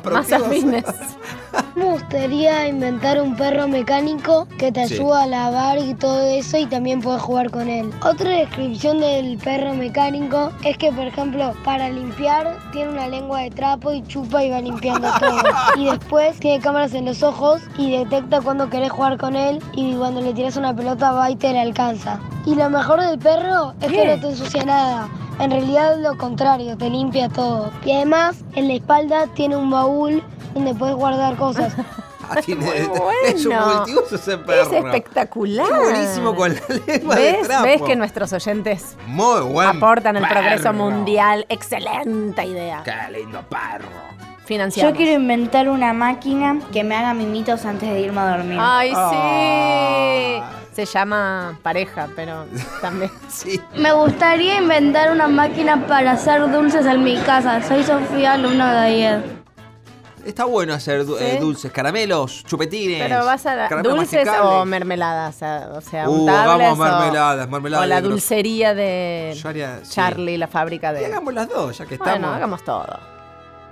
[0.03, 0.85] Más Más afines.
[1.77, 4.95] Me gustaría inventar un perro mecánico que te Sí.
[4.95, 7.91] ayuda a lavar y todo eso y también puedes jugar con él.
[8.03, 13.51] Otra descripción del perro mecánico es que, por ejemplo, para limpiar tiene una lengua de
[13.51, 15.43] trapo y chupa y va limpiando todo.
[15.77, 19.95] Y después tiene cámaras en los ojos y detecta cuando querés jugar con él y
[19.95, 22.21] cuando le tiras una pelota va y te la alcanza.
[22.47, 25.09] Y lo mejor del perro es que no te ensucia nada.
[25.41, 27.71] En realidad es lo contrario, te limpia todo.
[27.85, 30.23] Y además en la espalda tiene un baúl
[30.55, 31.75] donde puedes guardar cosas.
[32.27, 33.77] Ah, tiene- Muy Es un bueno.
[33.77, 34.63] multiuso ese perro.
[34.63, 35.67] Es espectacular.
[35.69, 37.47] Qué buenísimo con la lengua de ¿Ves?
[37.47, 37.65] trapo.
[37.65, 41.45] ¿Ves que nuestros oyentes Muy buen aportan el progreso mundial?
[41.51, 42.83] Excelente idea.
[42.83, 43.89] Qué lindo perro.
[44.47, 44.91] Financiamos.
[44.93, 48.59] Yo quiero inventar una máquina que me haga mimitos antes de irme a dormir.
[48.59, 48.95] Ay, sí.
[48.97, 50.51] Ah.
[50.73, 52.47] Se llama pareja, pero
[52.81, 53.11] también.
[53.29, 53.61] Sí.
[53.77, 57.63] Me gustaría inventar una máquina para hacer dulces en mi casa.
[57.63, 59.44] Soy Sofía, alumna de ayer.
[60.25, 63.03] Está bueno hacer du- eh, dulces, caramelos, chupetines.
[63.03, 64.63] Pero vas a caramelos dulces masticables.
[64.63, 65.37] o mermeladas,
[65.77, 69.91] o sea, Uh, hagamos o- mermeladas, mermeladas o la dulcería de sí.
[69.91, 71.07] Charlie, la fábrica Y de.
[71.07, 72.19] hagamos las dos, ya que estamos.
[72.19, 72.87] Bueno, hagamos todo.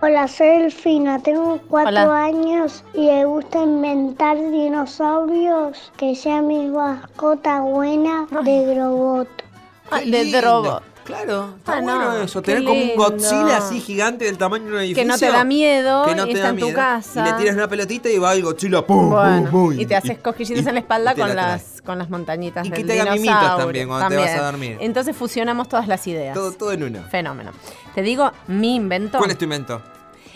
[0.05, 2.25] Hola, soy Elfina, tengo cuatro Hola.
[2.25, 9.29] años y me gusta inventar dinosaurios que sean mi mascota buena de Grobot.
[9.91, 10.83] Ah, de lindo.
[11.05, 12.43] Claro, está Ah, no, bueno eso.
[12.43, 12.97] Tener como un.
[12.97, 15.03] Godzilla así gigante del tamaño de un edificio.
[15.03, 16.77] Que no te da miedo que no y te está da en tu miedo.
[16.77, 17.21] casa.
[17.21, 18.87] Y le tiras una pelotita y va el Godzilla.
[18.87, 19.81] ¡pum, Bueno, pum, pum!
[19.81, 22.79] y te haces cosquillitas en la espalda con la las, con las montañitas Y del
[22.81, 23.65] que te haga mimitos dinosaurio.
[23.65, 24.77] también cuando te vas a dormir.
[24.81, 26.35] Entonces fusionamos todas las ideas.
[26.35, 27.01] Todo, todo en uno.
[27.11, 27.51] Fenómeno.
[27.95, 29.83] Te digo, mi invento ¿Cuál es tu invento?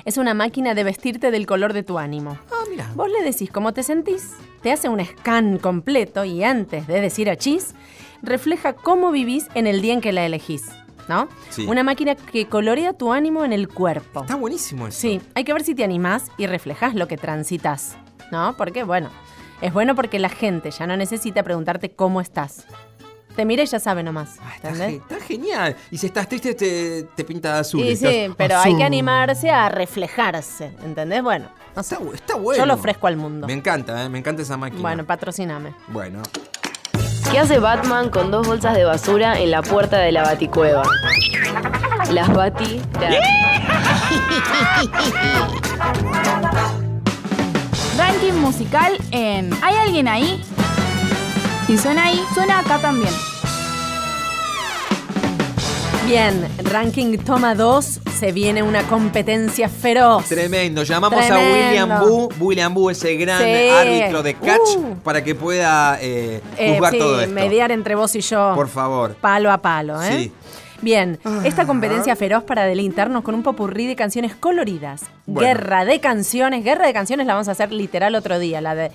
[0.04, 2.38] es una máquina de vestirte del color de tu ánimo.
[2.52, 2.88] Ah, mira.
[2.94, 7.28] Vos le decís cómo te sentís, te hace un scan completo y antes de decir
[7.28, 7.74] achís,
[8.22, 10.64] refleja cómo vivís en el día en que la elegís.
[11.08, 11.28] ¿No?
[11.50, 11.64] Sí.
[11.68, 14.22] Una máquina que colorea tu ánimo en el cuerpo.
[14.22, 14.98] Está buenísimo eso.
[15.02, 17.96] Sí, hay que ver si te animás y reflejas lo que transitas,
[18.32, 18.56] ¿no?
[18.56, 19.08] Porque, bueno,
[19.60, 22.66] es bueno porque la gente ya no necesita preguntarte cómo estás.
[23.36, 25.76] Te mira y ya sabe nomás, Ah, está, ge- está genial.
[25.92, 27.84] Y si estás triste, te, te pinta azul.
[27.84, 31.22] Y estás sí, pero hay que animarse a reflejarse, ¿entendés?
[31.22, 31.94] Bueno, no sé.
[31.94, 32.62] Está, bu- está bueno.
[32.62, 33.46] Yo lo ofrezco al mundo.
[33.46, 34.08] Me encanta, ¿eh?
[34.08, 34.82] me encanta esa máquina.
[34.82, 35.72] Bueno, patrocíname.
[35.88, 36.22] Bueno.
[37.36, 40.84] ¿Qué hace Batman con dos bolsas de basura en la puerta de la baticueva?
[42.10, 42.80] Las bati...
[47.98, 50.42] Ranking musical en ¿Hay alguien ahí?
[51.66, 53.12] Si suena ahí, suena acá también.
[56.06, 60.26] Bien, ranking toma 2, se viene una competencia feroz.
[60.26, 60.84] Tremendo.
[60.84, 61.36] Llamamos a.
[61.36, 62.28] William Boo.
[62.38, 63.68] William Boo, ese gran Sí.
[63.70, 64.94] árbitro de catch, Uh.
[65.02, 67.34] para que pueda eh, Eh, sí, todo esto.
[67.34, 68.52] mediar entre vos y yo.
[68.54, 69.14] Por favor.
[69.20, 70.16] Palo a palo, ¿eh?
[70.18, 70.32] Sí.
[70.80, 75.02] Bien, esta competencia feroz para deleitarnos con un popurrí de canciones coloridas.
[75.24, 75.48] Bueno.
[75.48, 76.62] Guerra de canciones.
[76.62, 78.92] Guerra de canciones la vamos a hacer literal otro día, la de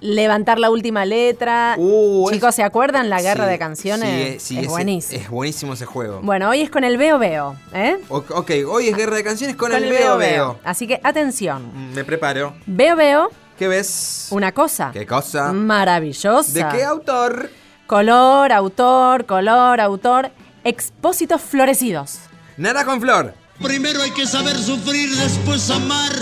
[0.00, 1.74] levantar la última letra.
[1.78, 4.08] Uh, Chicos, es- ¿se acuerdan la guerra Sí, de canciones?
[4.08, 5.20] sí, eh, sí, es buenísimo.
[5.22, 6.20] Es buenísimo ese juego.
[6.22, 7.96] Bueno, hoy es con el Veo Veo, ¿eh?
[8.08, 10.58] O- ok, hoy es guerra de canciones con, el veo veo.
[10.64, 11.70] Así que atención.
[11.74, 12.54] Mm, Me preparo.
[12.66, 14.28] Veo Veo, ¿Qué ves?
[14.30, 15.52] una cosa ¿Qué cosa?
[15.52, 16.52] maravillosa.
[16.52, 17.50] ¿De qué autor?
[17.86, 20.30] Color, autor, color, autor.
[20.64, 22.18] Expósitos florecidos.
[22.56, 23.32] Nada con flor.
[23.62, 26.12] Primero hay que saber sufrir, después amar,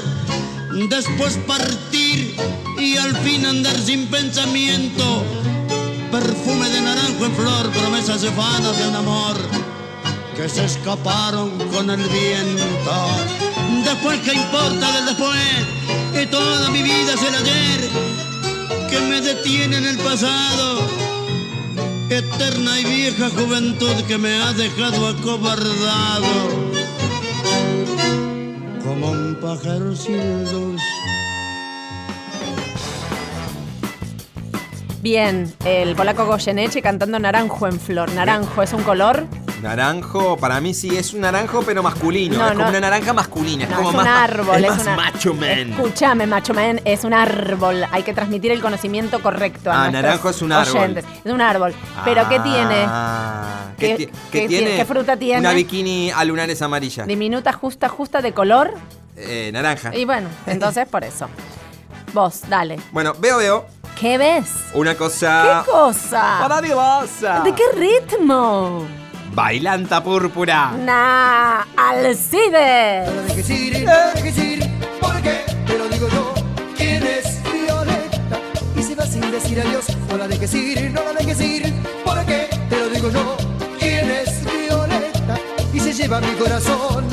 [0.91, 2.04] después partir
[2.79, 5.25] y al fin andar sin pensamiento.
[6.11, 9.37] Perfume de naranjo en flor, promesas efanas de un amor
[10.37, 12.95] que se escaparon con el viento.
[13.85, 16.23] Después, ¿qué importa del después?
[16.23, 17.91] Y toda mi vida es el ayer
[18.91, 20.81] que me detiene en el pasado.
[22.11, 26.75] Eterna y vieja juventud que me ha dejado acobardado
[28.85, 30.83] como un pájaro sin luz.
[35.09, 38.11] Bien, el polaco Goyeneche cantando Naranjo en flor.
[38.13, 39.27] Naranjo es un color.
[39.61, 42.39] Naranjo, para mí sí es un naranjo, pero masculino.
[42.39, 43.65] No, es como una naranja masculina.
[43.65, 44.57] Es No, como es más, un árbol.
[44.57, 45.73] Es es más una- macho man.
[45.73, 47.85] Escúchame, macho man, es un árbol.
[47.93, 50.75] Hay que transmitir el conocimiento correcto a Ah, naranjo es un árbol.
[50.79, 51.05] oyentes.
[51.23, 51.75] Es un árbol.
[52.07, 52.85] Pero ¿qué tiene?
[52.89, 54.65] Ah, ¿qué, ¿Qué- qué tiene?
[54.65, 54.77] tiene?
[54.79, 55.41] ¿Qué fruta tiene?
[55.41, 57.05] Una bikini a lunares amarilla.
[57.05, 58.73] Diminuta, justa, justa de color.
[59.19, 59.95] Eh, naranja.
[59.95, 61.29] Y bueno, entonces por eso.
[62.15, 62.79] Vos, dale.
[62.91, 63.67] Bueno, veo, veo.
[63.99, 64.47] ¿Qué ves?
[64.75, 65.63] Una cosa.
[65.65, 66.41] ¿Qué cosa?
[66.41, 67.41] Maravillosa.
[67.43, 68.87] ¿De qué ritmo?
[69.35, 70.73] Bailanta púrpura.
[70.73, 73.09] Nah, Alcides.
[73.13, 76.35] No dejes ir, no dejes ir, porque te lo digo yo.
[76.77, 78.39] ¿Quién es Violeta?
[78.77, 79.87] Y se va sin decir adiós.
[80.09, 81.73] No la dejes ir, no la dejes ir,
[82.05, 83.37] porque te lo digo yo.
[83.79, 85.39] ¿Quién es Violeta?
[85.73, 87.05] Y se lleva mi corazón.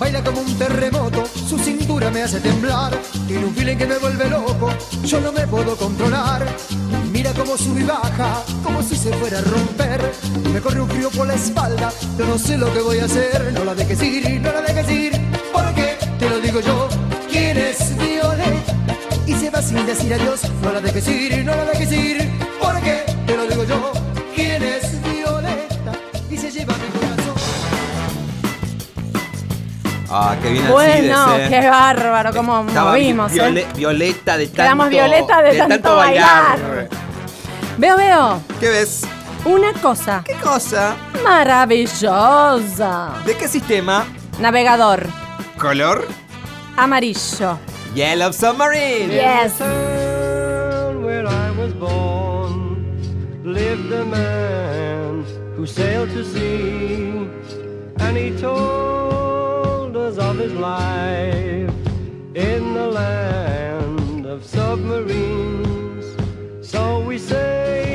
[0.00, 2.90] Baila como un terremoto, su cintura me hace temblar.
[3.28, 4.70] Tiene un feeling que me vuelve loco,
[5.04, 6.46] yo no me puedo controlar.
[7.12, 10.00] Mira cómo sube y baja, como si se fuera a romper.
[10.54, 13.52] Me corre un frío por la espalda, yo no sé lo que voy a hacer.
[13.52, 15.12] No la dejes ir, no la dejes ir,
[15.52, 16.88] porque te lo digo yo.
[17.30, 18.72] ¿Quién es Violeta?
[19.26, 20.40] Y se va sin decir adiós.
[20.62, 22.19] No la dejes ir, no la dejes ir,
[30.12, 31.60] Ah, qué bien Bueno, Alcides, eh.
[31.60, 33.66] qué bárbaro, cómo Estaba movimos, viole- ¿eh?
[33.76, 34.62] Violeta de tanto.
[34.62, 36.88] Quedamos violeta de tanto bailar.
[37.78, 38.42] Veo, veo.
[38.58, 39.02] ¿Qué ves?
[39.44, 40.22] Una cosa.
[40.26, 40.96] ¿Qué cosa?
[41.24, 43.10] Maravillosa.
[43.24, 44.04] ¿De qué sistema?
[44.40, 45.06] Navegador.
[45.58, 46.06] ¿Color?
[46.76, 47.58] Amarillo.
[47.94, 49.12] Yellow Submarine.
[49.12, 49.58] Yes.
[51.02, 52.84] where I was born
[53.44, 55.24] lived a man
[55.56, 57.28] who sailed to sea,
[58.00, 59.29] and he told
[60.10, 61.70] us of his life
[62.34, 66.06] in the land of submarines.
[66.68, 67.89] So we sailed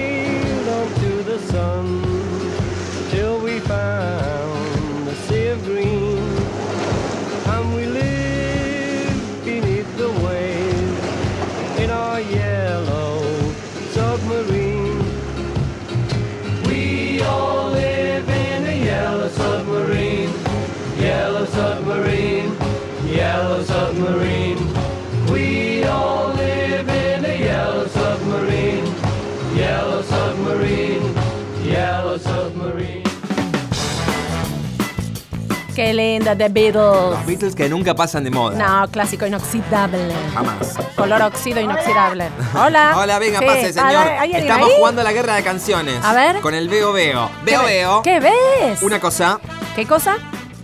[35.76, 37.12] Qué linda, The Beatles.
[37.12, 38.58] Los Beatles que nunca pasan de moda.
[38.58, 40.14] No, clásico inoxidable.
[40.34, 40.76] Jamás.
[40.96, 42.30] Color óxido inoxidable.
[42.54, 42.94] Hola.
[42.98, 43.90] Hola, venga, Sí, pase, señor.
[44.06, 44.76] ver, ¿hay alguien Estamos ahí?
[44.78, 46.00] jugando a la guerra de canciones.
[46.04, 46.40] A ver.
[46.40, 47.30] Con el Veo Veo.
[47.44, 48.02] ¿Qué Veo ve- Veo.
[48.04, 48.82] ¿Qué ves?
[48.84, 49.40] Una cosa
[49.76, 50.18] ¿Qué cosa?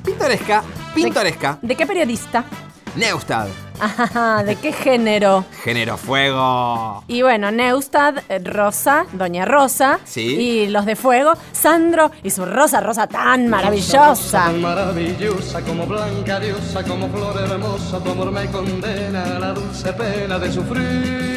[0.05, 0.63] pintoresca,
[0.95, 1.57] pintoresca.
[1.61, 2.45] ¿De qué periodista?
[2.95, 3.47] Neustad.
[3.81, 5.43] Ajá, ¿de qué género?
[5.63, 7.03] Género fuego.
[7.07, 9.99] Y bueno, Neustad, eh, Rosa, Doña Rosa.
[10.05, 10.21] Sí.
[10.21, 14.43] Y los de fuego, Sandro y su Rosa, Rosa tan Rosa maravillosa.
[14.45, 19.91] tan maravillosa como blanca diosa, como flor hermosa, tu amor me condena a la dulce
[19.93, 21.31] pena de sufrir.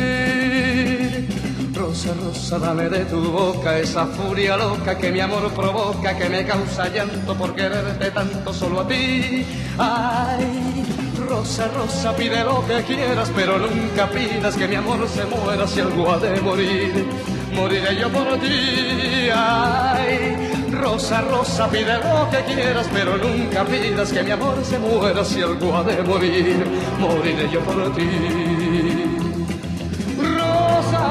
[1.75, 6.45] Rosa, rosa, dame de tu boca esa furia loca que mi amor provoca, que me
[6.47, 9.45] causa llanto por quererte tanto solo a ti.
[9.79, 10.85] Ay,
[11.29, 15.81] rosa, rosa, pide lo que quieras, pero nunca pidas que mi amor se muera si
[15.81, 17.07] algo ha de morir.
[17.55, 19.29] Moriré yo por ti.
[19.35, 25.25] Ay, rosa, rosa, pide lo que quieras, pero nunca pidas que mi amor se muera
[25.25, 26.67] si algo ha de morir.
[26.99, 28.11] Moriré yo por ti.
[30.19, 31.03] Rosa,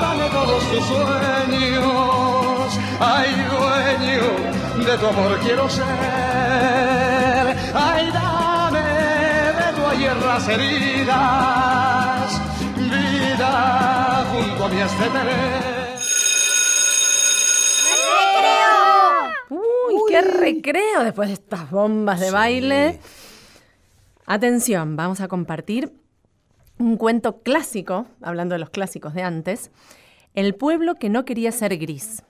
[0.00, 2.78] dame todos tus sueños.
[3.00, 5.84] Ay, dueño de tu amor quiero ser.
[7.74, 8.45] Ay, dame
[9.98, 11.20] las heridas.
[12.76, 15.76] Vida junto a este tener.
[19.48, 23.00] Uy, qué recreo después de estas bombas de baile.
[24.26, 25.92] Atención, vamos a compartir
[26.78, 29.70] un cuento clásico, hablando de los clásicos de antes,
[30.34, 32.22] El pueblo que no quería ser gris.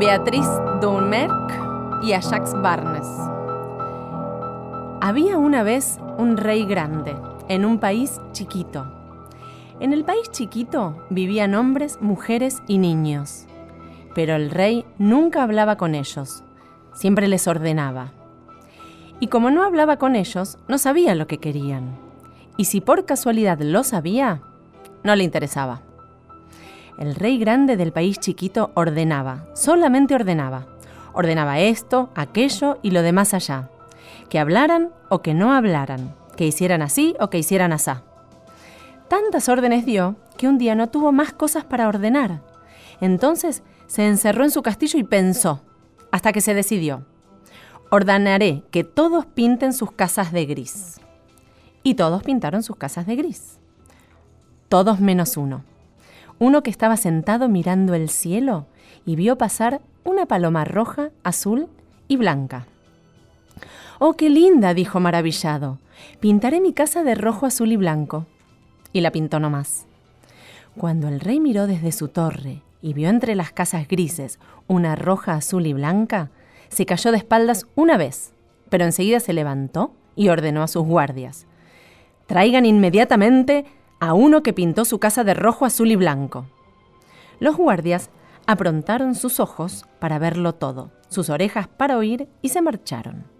[0.00, 0.48] Beatriz
[0.80, 3.33] Dunmerck y Ajax Barnes.
[5.06, 7.14] Había una vez un rey grande,
[7.50, 8.90] en un país chiquito.
[9.78, 13.44] En el país chiquito vivían hombres, mujeres y niños.
[14.14, 16.42] Pero el rey nunca hablaba con ellos,
[16.94, 18.12] siempre les ordenaba.
[19.20, 21.98] Y como no hablaba con ellos, no sabía lo que querían.
[22.56, 24.40] Y si por casualidad lo sabía,
[25.02, 25.82] no le interesaba.
[26.96, 30.64] El rey grande del país chiquito ordenaba, solamente ordenaba.
[31.12, 33.68] Ordenaba esto, aquello y lo demás allá.
[34.28, 38.02] Que hablaran o que no hablaran, que hicieran así o que hicieran asá.
[39.08, 42.42] Tantas órdenes dio que un día no tuvo más cosas para ordenar.
[43.00, 45.62] Entonces se encerró en su castillo y pensó,
[46.10, 47.04] hasta que se decidió.
[47.90, 51.00] Ordenaré que todos pinten sus casas de gris.
[51.82, 53.58] Y todos pintaron sus casas de gris.
[54.68, 55.64] Todos menos uno.
[56.38, 58.66] Uno que estaba sentado mirando el cielo
[59.04, 61.68] y vio pasar una paloma roja, azul
[62.08, 62.66] y blanca.
[63.98, 64.74] ¡Oh, qué linda!
[64.74, 65.78] dijo maravillado.
[66.20, 68.26] Pintaré mi casa de rojo, azul y blanco.
[68.92, 69.86] Y la pintó nomás.
[70.76, 75.34] Cuando el rey miró desde su torre y vio entre las casas grises una roja,
[75.34, 76.30] azul y blanca,
[76.68, 78.32] se cayó de espaldas una vez,
[78.70, 81.46] pero enseguida se levantó y ordenó a sus guardias.
[82.26, 83.64] Traigan inmediatamente
[84.00, 86.46] a uno que pintó su casa de rojo, azul y blanco.
[87.38, 88.10] Los guardias
[88.46, 93.33] aprontaron sus ojos para verlo todo, sus orejas para oír y se marcharon.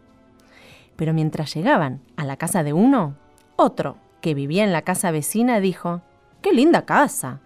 [0.97, 3.15] Pero mientras llegaban a la casa de uno,
[3.57, 6.03] otro, que vivía en la casa vecina, dijo,
[6.41, 7.41] ¡Qué linda casa!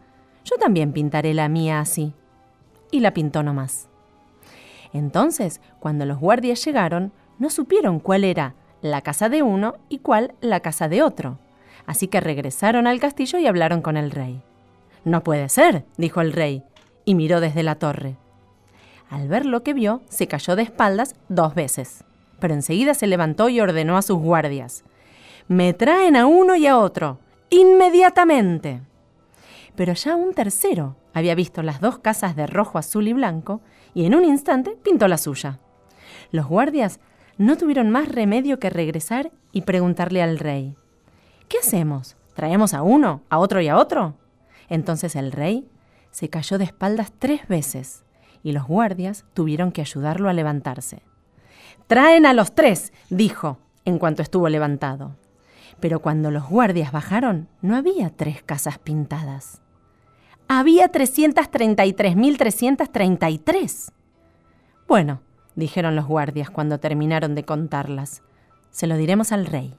[0.44, 2.14] Yo también pintaré la mía así.
[2.90, 3.88] Y la pintó nomás.
[4.92, 10.34] Entonces, cuando los guardias llegaron, no supieron cuál era la casa de uno y cuál
[10.40, 11.38] la casa de otro.
[11.86, 14.42] Así que regresaron al castillo y hablaron con el rey.
[15.05, 16.62] No puede ser, dijo el rey,
[17.05, 18.16] y miró desde la torre.
[19.11, 22.05] Al ver lo que vio, se cayó de espaldas dos veces,
[22.39, 24.84] pero enseguida se levantó y ordenó a sus guardias.
[25.49, 27.18] Me traen a uno y a otro,
[27.51, 28.82] inmediatamente.
[29.74, 33.61] Pero ya un tercero había visto las dos casas de rojo, azul y blanco,
[33.95, 35.59] y en un instante pintó la suya.
[36.30, 37.01] Los guardias
[37.39, 40.76] no tuvieron más remedio que regresar y preguntarle al rey,
[41.49, 42.16] ¿qué hacemos?
[42.34, 44.14] ¿Traemos a uno, a otro y a otro?
[44.68, 45.68] Entonces el rey
[46.11, 48.05] se cayó de espaldas tres veces
[48.43, 51.03] y los guardias tuvieron que ayudarlo a levantarse.
[51.89, 55.16] Traen a los tres, dijo, en cuanto estuvo levantado.
[55.80, 59.62] Pero cuando los guardias bajaron, no había tres casas pintadas.
[60.49, 63.93] Había 333.333.
[64.86, 65.22] Bueno,
[65.55, 68.20] dijeron los guardias cuando terminaron de contarlas.
[68.70, 69.74] Se lo diremos al rey.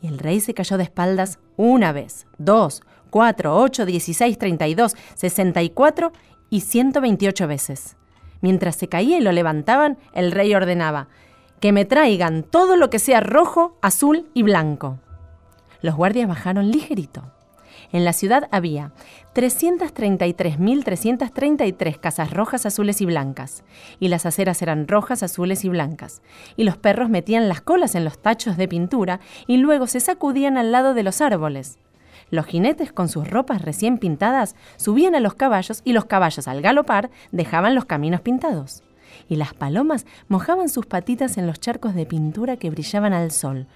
[0.00, 4.76] Y el rey se cayó de espaldas una vez, dos, cuatro, ocho, dieciséis, treinta y
[4.76, 6.12] dos, sesenta y cuatro
[6.50, 7.96] y ciento veintiocho veces.
[8.46, 11.08] Mientras se caía y lo levantaban, el rey ordenaba
[11.58, 15.00] que me traigan todo lo que sea rojo, azul y blanco.
[15.82, 17.24] Los guardias bajaron ligerito.
[17.90, 18.92] En la ciudad había
[19.34, 23.64] 333.333 casas rojas, azules y blancas,
[23.98, 26.22] y las aceras eran rojas, azules y blancas,
[26.56, 29.18] y los perros metían las colas en los tachos de pintura
[29.48, 31.80] y luego se sacudían al lado de los árboles.
[32.30, 36.62] Los jinetes con sus ropas recién pintadas subían a los caballos y los caballos al
[36.62, 38.82] galopar dejaban los caminos pintados.
[39.28, 43.66] Y las palomas mojaban sus patitas en los charcos de pintura que brillaban al sol,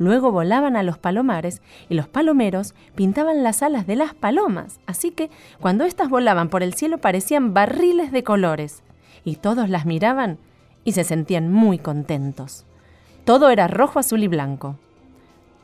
[0.00, 5.10] Luego volaban a los palomares y los palomeros pintaban las alas de las palomas, así
[5.10, 5.28] que
[5.60, 8.82] cuando éstas volaban por el cielo parecían barriles de colores,
[9.24, 10.38] y todos las miraban
[10.84, 12.64] y se sentían muy contentos.
[13.26, 14.78] Todo era rojo, azul y blanco.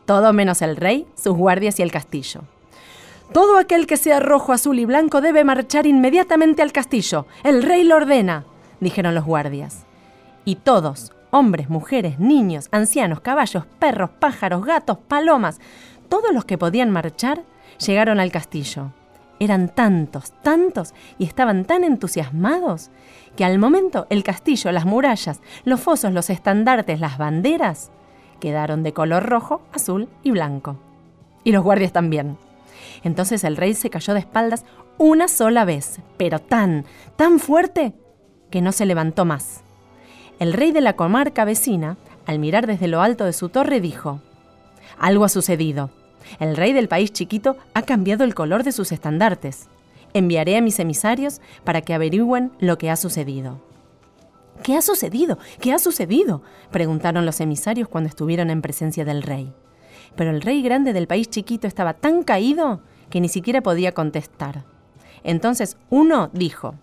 [0.07, 2.43] Todo menos el rey, sus guardias y el castillo.
[3.33, 7.27] Todo aquel que sea rojo, azul y blanco debe marchar inmediatamente al castillo.
[7.43, 8.45] El rey lo ordena,
[8.81, 9.85] dijeron los guardias.
[10.45, 15.59] Y todos, hombres, mujeres, niños, ancianos, caballos, perros, pájaros, gatos, palomas,
[16.09, 17.43] todos los que podían marchar,
[17.85, 18.93] llegaron al castillo.
[19.41, 22.91] Eran tantos, tantos, y estaban tan entusiasmados,
[23.35, 27.91] que al momento el castillo, las murallas, los fosos, los estandartes, las banderas,
[28.41, 30.77] quedaron de color rojo, azul y blanco.
[31.45, 32.39] Y los guardias también.
[33.03, 34.65] Entonces el rey se cayó de espaldas
[34.99, 36.85] una sola vez, pero tan,
[37.17, 37.95] tan fuerte,
[38.51, 39.63] que no se levantó más.
[40.39, 44.21] El rey de la comarca vecina, al mirar desde lo alto de su torre, dijo,
[44.99, 45.91] Algo ha sucedido.
[46.41, 49.69] El rey del país chiquito ha cambiado el color de sus estandartes.
[50.13, 53.61] Enviaré a mis emisarios para que averigüen lo que ha sucedido.
[54.63, 55.39] ¿Qué ha sucedido?
[55.61, 56.43] ¿Qué ha sucedido?
[56.71, 59.53] preguntaron los emisarios cuando estuvieron en presencia del rey.
[60.17, 62.81] Pero el rey grande del país chiquito estaba tan caído
[63.11, 64.65] que ni siquiera podía contestar.
[65.23, 66.75] Entonces uno dijo,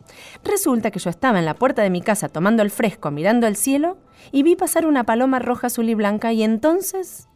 [0.44, 3.56] resulta que yo estaba en la puerta de mi casa tomando el fresco, mirando el
[3.56, 3.98] cielo,
[4.32, 7.28] y vi pasar una paloma roja, azul y blanca, y entonces...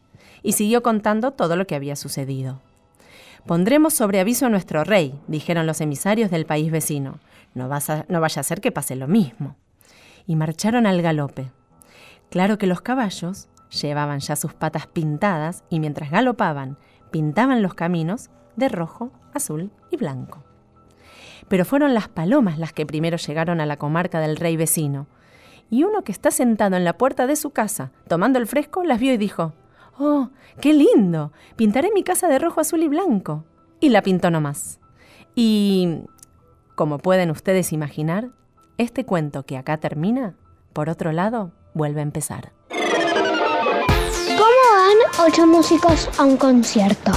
[0.44, 2.62] Y siguió contando todo lo que había sucedido.
[3.46, 7.20] Pondremos sobre aviso a nuestro rey, dijeron los emisarios del país vecino.
[7.56, 7.68] No,
[8.08, 9.56] no vaya a ser que pase lo mismo.
[10.28, 11.52] Y marcharon al galope.
[12.30, 16.78] Claro que los caballos llevaban ya sus patas pintadas y mientras galopaban,
[17.10, 20.44] pintaban los caminos de rojo, azul y blanco
[21.48, 25.08] pero fueron las palomas las que primero llegaron a la comarca del rey vecino.
[25.70, 29.00] Y uno que está sentado en la puerta de su casa, tomando el fresco, las
[29.00, 29.54] vio y dijo,
[29.98, 30.30] ¡Oh,
[30.62, 31.32] qué lindo!
[31.56, 33.44] Pintaré mi casa de rojo, azul y blanco.
[33.80, 34.80] Y la pintó nomás.
[35.36, 36.04] Y,
[36.76, 38.30] como pueden ustedes imaginar,
[38.78, 40.36] este cuento que acá termina,
[40.74, 42.52] por otro lado, vuelve a empezar.
[42.70, 47.12] ¿Cómo van ocho músicos a un concierto?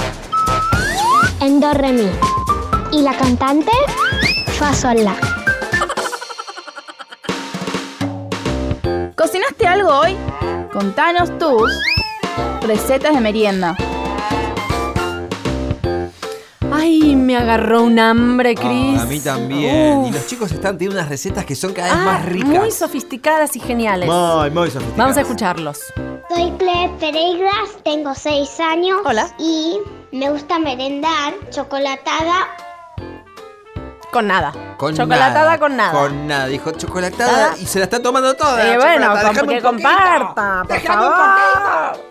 [1.39, 2.09] En do, re, mi.
[2.91, 3.71] ¿Y la cantante?
[4.57, 5.15] Fa, sol, la.
[9.15, 10.17] ¿Cocinaste algo hoy?
[10.73, 11.71] Contanos tus
[12.61, 13.75] recetas de merienda.
[16.81, 18.97] Ay, me agarró un hambre, Cris.
[18.99, 19.97] Ah, a mí también.
[19.97, 20.09] Uf.
[20.09, 22.49] Y los chicos están teniendo unas recetas que son cada vez Ah, más ricas.
[22.49, 24.09] Muy sofisticadas y geniales.
[24.09, 24.97] Muy, muy sofisticadas.
[24.97, 25.79] Vamos a escucharlos.
[26.29, 28.99] Soy Ple Pereiras, tengo 6 años.
[29.05, 29.27] Hola.
[29.37, 29.77] Y
[30.11, 32.47] me gusta merendar chocolatada.
[34.11, 34.51] Con nada.
[34.77, 35.91] Con Chocolatada nada, con nada.
[35.91, 36.47] Con nada.
[36.47, 38.73] Dijo chocolatada y se la está tomando toda.
[38.73, 39.13] Eh, bueno,
[39.47, 42.10] que comparta, por favor.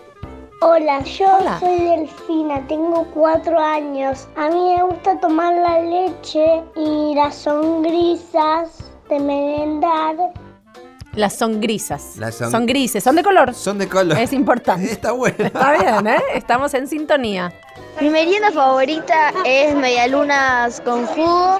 [0.63, 1.25] Hola, yo
[1.59, 4.27] soy Delfina, tengo 4 años.
[4.35, 10.15] A mí me gusta tomar la leche y las songrisas de merendar.
[11.15, 12.15] Las son grisas.
[12.17, 12.51] Las son...
[12.51, 13.53] son- grises, son de color.
[13.55, 14.17] Son de color.
[14.19, 14.85] Es importante.
[14.91, 15.35] Está bueno.
[15.39, 16.21] Está bien, ¿eh?
[16.35, 17.51] Estamos en sintonía.
[17.99, 21.59] Mi merienda favorita es medialunas con jugo.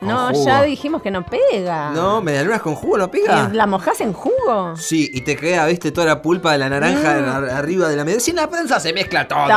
[0.00, 0.44] No, jugo.
[0.46, 1.90] ya dijimos que no pega.
[1.90, 3.48] No, medialunas con jugo no pega.
[3.52, 4.76] ¿Y ¿La mojás en jugo?
[4.76, 7.44] Sí, y te queda, viste, toda la pulpa de la naranja Mm.
[7.56, 8.20] arriba de la media.
[8.20, 9.48] Si en la panza se mezcla todo, Todo.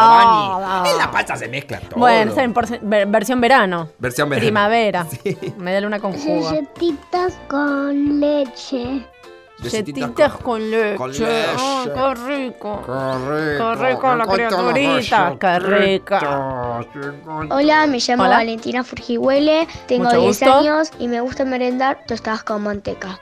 [0.61, 0.89] Mani.
[0.89, 1.99] En la panza se mezcla todo.
[1.99, 3.89] Bueno, en por- ver- versión verano.
[3.99, 4.45] Versión verano.
[4.45, 5.05] Primavera.
[5.57, 6.45] Media luna con jugo.
[6.49, 9.05] Galletitas con leche.
[9.62, 10.95] Galletitas con leche.
[10.95, 11.45] con leche.
[11.57, 12.82] Ah, qué rico.
[12.86, 15.36] Qué Qué rico la criaturita.
[15.39, 16.82] Qué rica.
[17.49, 18.38] Hola, me llamo Hola.
[18.38, 20.53] Valentina Furgihuele, tengo Mucho 10 gusto.
[20.53, 23.20] años y me gusta merendar tostadas con manteca.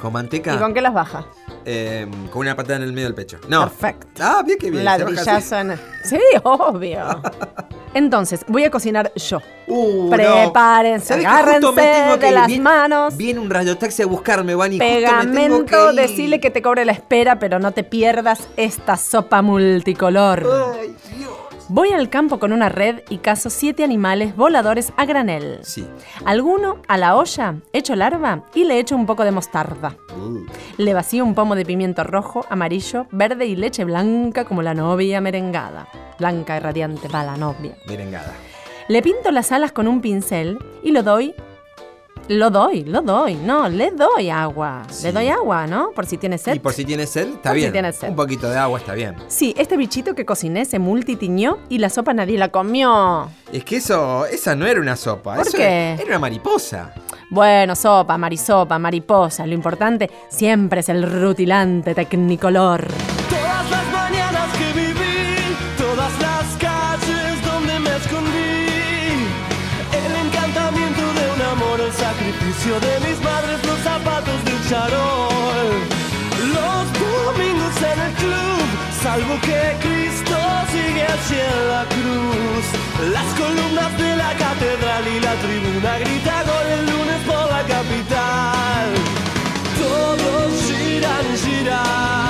[0.00, 0.54] ¿Con manteca?
[0.54, 1.24] ¿Y con qué las baja?
[1.64, 3.38] Eh, con una patada en el medio del pecho.
[3.48, 3.62] No.
[3.62, 4.22] Perfecto.
[4.22, 4.84] Ah, bien que bien.
[4.84, 5.80] Ladrillazo en...
[6.04, 7.20] Sí, obvio.
[7.94, 9.40] Entonces, voy a cocinar yo.
[9.66, 10.10] Uh, no.
[10.10, 12.34] Prepárense, ¿Sabés que justo me agárrense tengo que de ir?
[12.34, 13.16] las Viene- manos.
[13.16, 14.78] Viene un radiotaxi a buscarme, Vani.
[14.78, 16.08] justo me tengo Pegamento, que ir.
[16.08, 20.46] decirle que te cobre la espera, pero no te pierdas esta sopa multicolor.
[20.80, 21.30] Ay, Dios.
[21.70, 25.58] Voy al campo con una red y cazo siete animales voladores a granel.
[25.62, 25.86] Sí.
[26.24, 29.94] Alguno a la olla, echo larva y le echo un poco de mostarda.
[30.16, 30.46] Uh,
[30.78, 35.20] Le vacío un pomo de pimiento rojo, amarillo, verde y leche blanca como la novia
[35.20, 35.88] merengada.
[36.18, 37.76] Blanca y radiante va la novia.
[37.86, 38.32] merengada.
[38.88, 41.34] Le pinto las alas con un pincel y lo doy.
[42.28, 43.36] Lo doy, lo doy.
[43.36, 44.82] No, le doy agua.
[45.02, 45.92] Le doy agua, ¿no?
[45.92, 46.54] Por si tiene sed.
[46.56, 47.72] Y por si tienes sed, está Por si bien.
[47.72, 48.10] tienes sed.
[48.10, 49.16] Un poquito de agua está bien.
[49.28, 53.30] Sí, este bichito que cociné se multitiñó y la sopa nadie la comió.
[53.50, 55.36] Es que eso, esa no era una sopa.
[55.36, 55.92] ¿Por eso qué?
[55.92, 56.92] Era, era una mariposa.
[57.30, 59.46] Bueno, sopa, marisopa, mariposa.
[59.46, 62.86] Lo importante siempre es el rutilante tecnicolor.
[63.30, 68.27] Todas las mañanas que viví, todas las calles donde me escondí,
[72.66, 75.70] de mis madres, los zapatos del charol,
[76.52, 78.60] los domingos en el club,
[79.00, 80.36] salvo que Cristo
[80.72, 82.64] sigue en la cruz,
[83.12, 88.86] las columnas de la catedral y la tribuna grita gol el lunes por la capital.
[89.78, 92.27] Todos giran, giran,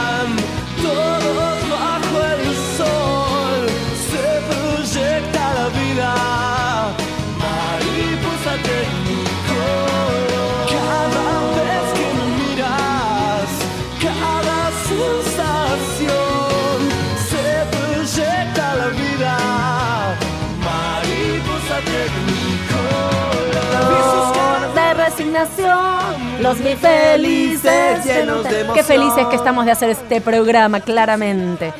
[26.40, 28.84] los felices, llenos de Qué emoción.
[28.86, 31.72] felices que estamos de hacer este programa, claramente.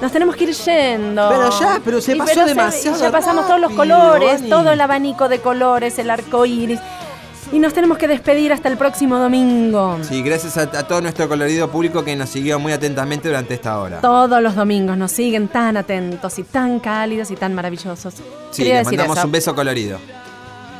[0.00, 1.28] Nos tenemos que ir yendo.
[1.28, 4.50] Pero ya, pero se Y pasó pero demasiado ya pasamos todos los colores, Ani.
[4.50, 6.80] todo el abanico de colores, el arco iris.
[7.52, 9.98] Y nos tenemos que despedir hasta el próximo domingo.
[10.02, 13.78] Sí, gracias a, a todo nuestro colorido público que nos siguió muy atentamente durante esta
[13.78, 14.00] hora.
[14.00, 18.14] Todos los domingos nos siguen tan atentos y tan cálidos y tan maravillosos.
[18.50, 19.26] Sí, Quería les decir mandamos eso.
[19.28, 19.98] un beso colorido.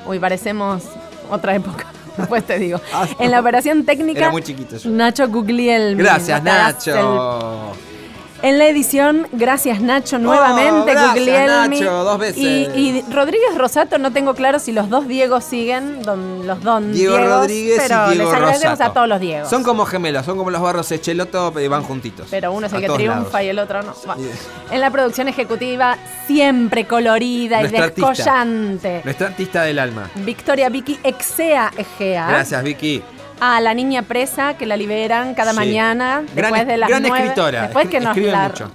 [0.06, 0.82] Uy, parecemos
[1.30, 1.86] otra época.
[2.16, 2.80] Después te digo.
[3.18, 4.90] En la operación técnica, Ah, Era muy chiquito yo.
[4.90, 6.02] Nacho Guglielmi.
[6.02, 7.72] Gracias, Nacho.
[7.72, 7.95] el-
[8.42, 11.46] En la edición, gracias Nacho nuevamente, Oh, gracias.
[11.70, 12.36] Nacho, dos veces.
[12.38, 16.92] Y, y Rodríguez Rosato, no tengo claro si los dos Diegos siguen, don- los don
[16.92, 18.90] Diego Diegos, Rodríguez pero y Diego les agradecemos Rosato.
[18.90, 19.48] a todos los Diegos.
[19.48, 22.28] Son como gemelos, son como los barros Echeloto, pero van juntitos.
[22.30, 23.42] pero uno es el que triunfa lados.
[23.42, 23.94] y el otro no.
[24.04, 24.22] Bueno.
[24.70, 28.08] En la producción ejecutiva, siempre colorida y Nuestra artista.
[28.10, 29.00] descollante.
[29.04, 30.10] Nuestra artista del alma.
[30.16, 32.26] Victoria Vicky Exea Egea.
[32.28, 33.02] Gracias, Vicky.
[33.40, 35.56] A la niña presa que la liberan cada Sí.
[35.56, 37.62] mañana Gran- después de las gran escritora.
[37.62, 38.70] Después que nos Escribe la mucho.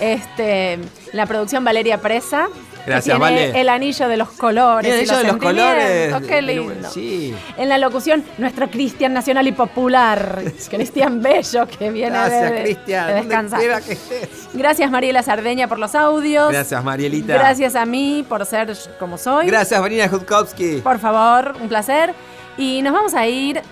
[0.00, 0.78] este
[1.12, 2.48] la producción Valeria Presa.
[2.86, 3.58] Gracias, Vale.
[3.58, 4.92] el anillo de los colores.
[4.92, 6.14] El anillo de los colores.
[6.28, 6.90] Qué lindo.
[6.90, 7.34] Sí.
[7.56, 13.06] En la locución, nuestro Cristian Nacional y Popular, Cristian Bello, que viene Gracias, de, Cristian.
[13.06, 13.82] de descansar.
[13.82, 14.28] que estés.
[14.52, 16.50] Gracias, Mariela Sardeña, por los audios.
[16.52, 17.32] Gracias, Marielita.
[17.32, 19.46] Gracias a mí por ser como soy.
[19.46, 20.82] Gracias, Vanina Jutkowski.
[20.82, 22.12] Por favor, un placer.
[22.56, 23.62] Y nos vamos a ir,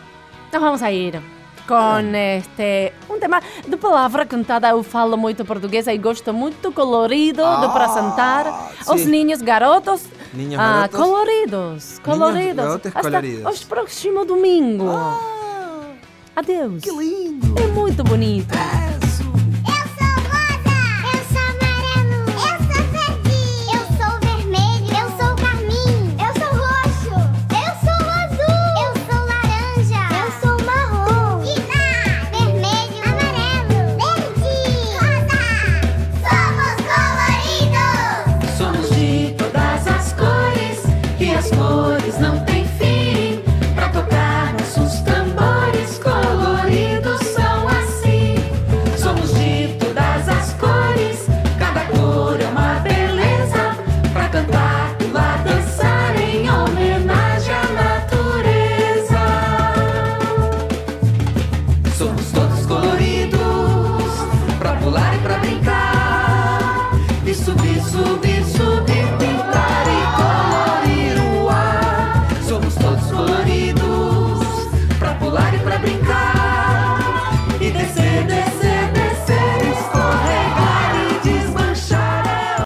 [0.53, 1.20] nos vamos a ir
[1.66, 4.68] com este um tema de palavra cantada.
[4.68, 8.95] Eu falo muito português e gosto muito colorido ah, apresentar para sentar sim.
[8.95, 10.03] os ninhos garotos.
[10.59, 10.99] Ah, garotos.
[10.99, 12.64] coloridos coloridos.
[12.64, 13.64] até o hasta coloridos.
[13.64, 14.91] próximo domingo.
[14.91, 15.93] Ah,
[16.35, 16.83] adeus.
[16.83, 17.55] Que lindo.
[17.62, 18.53] É muito bonito.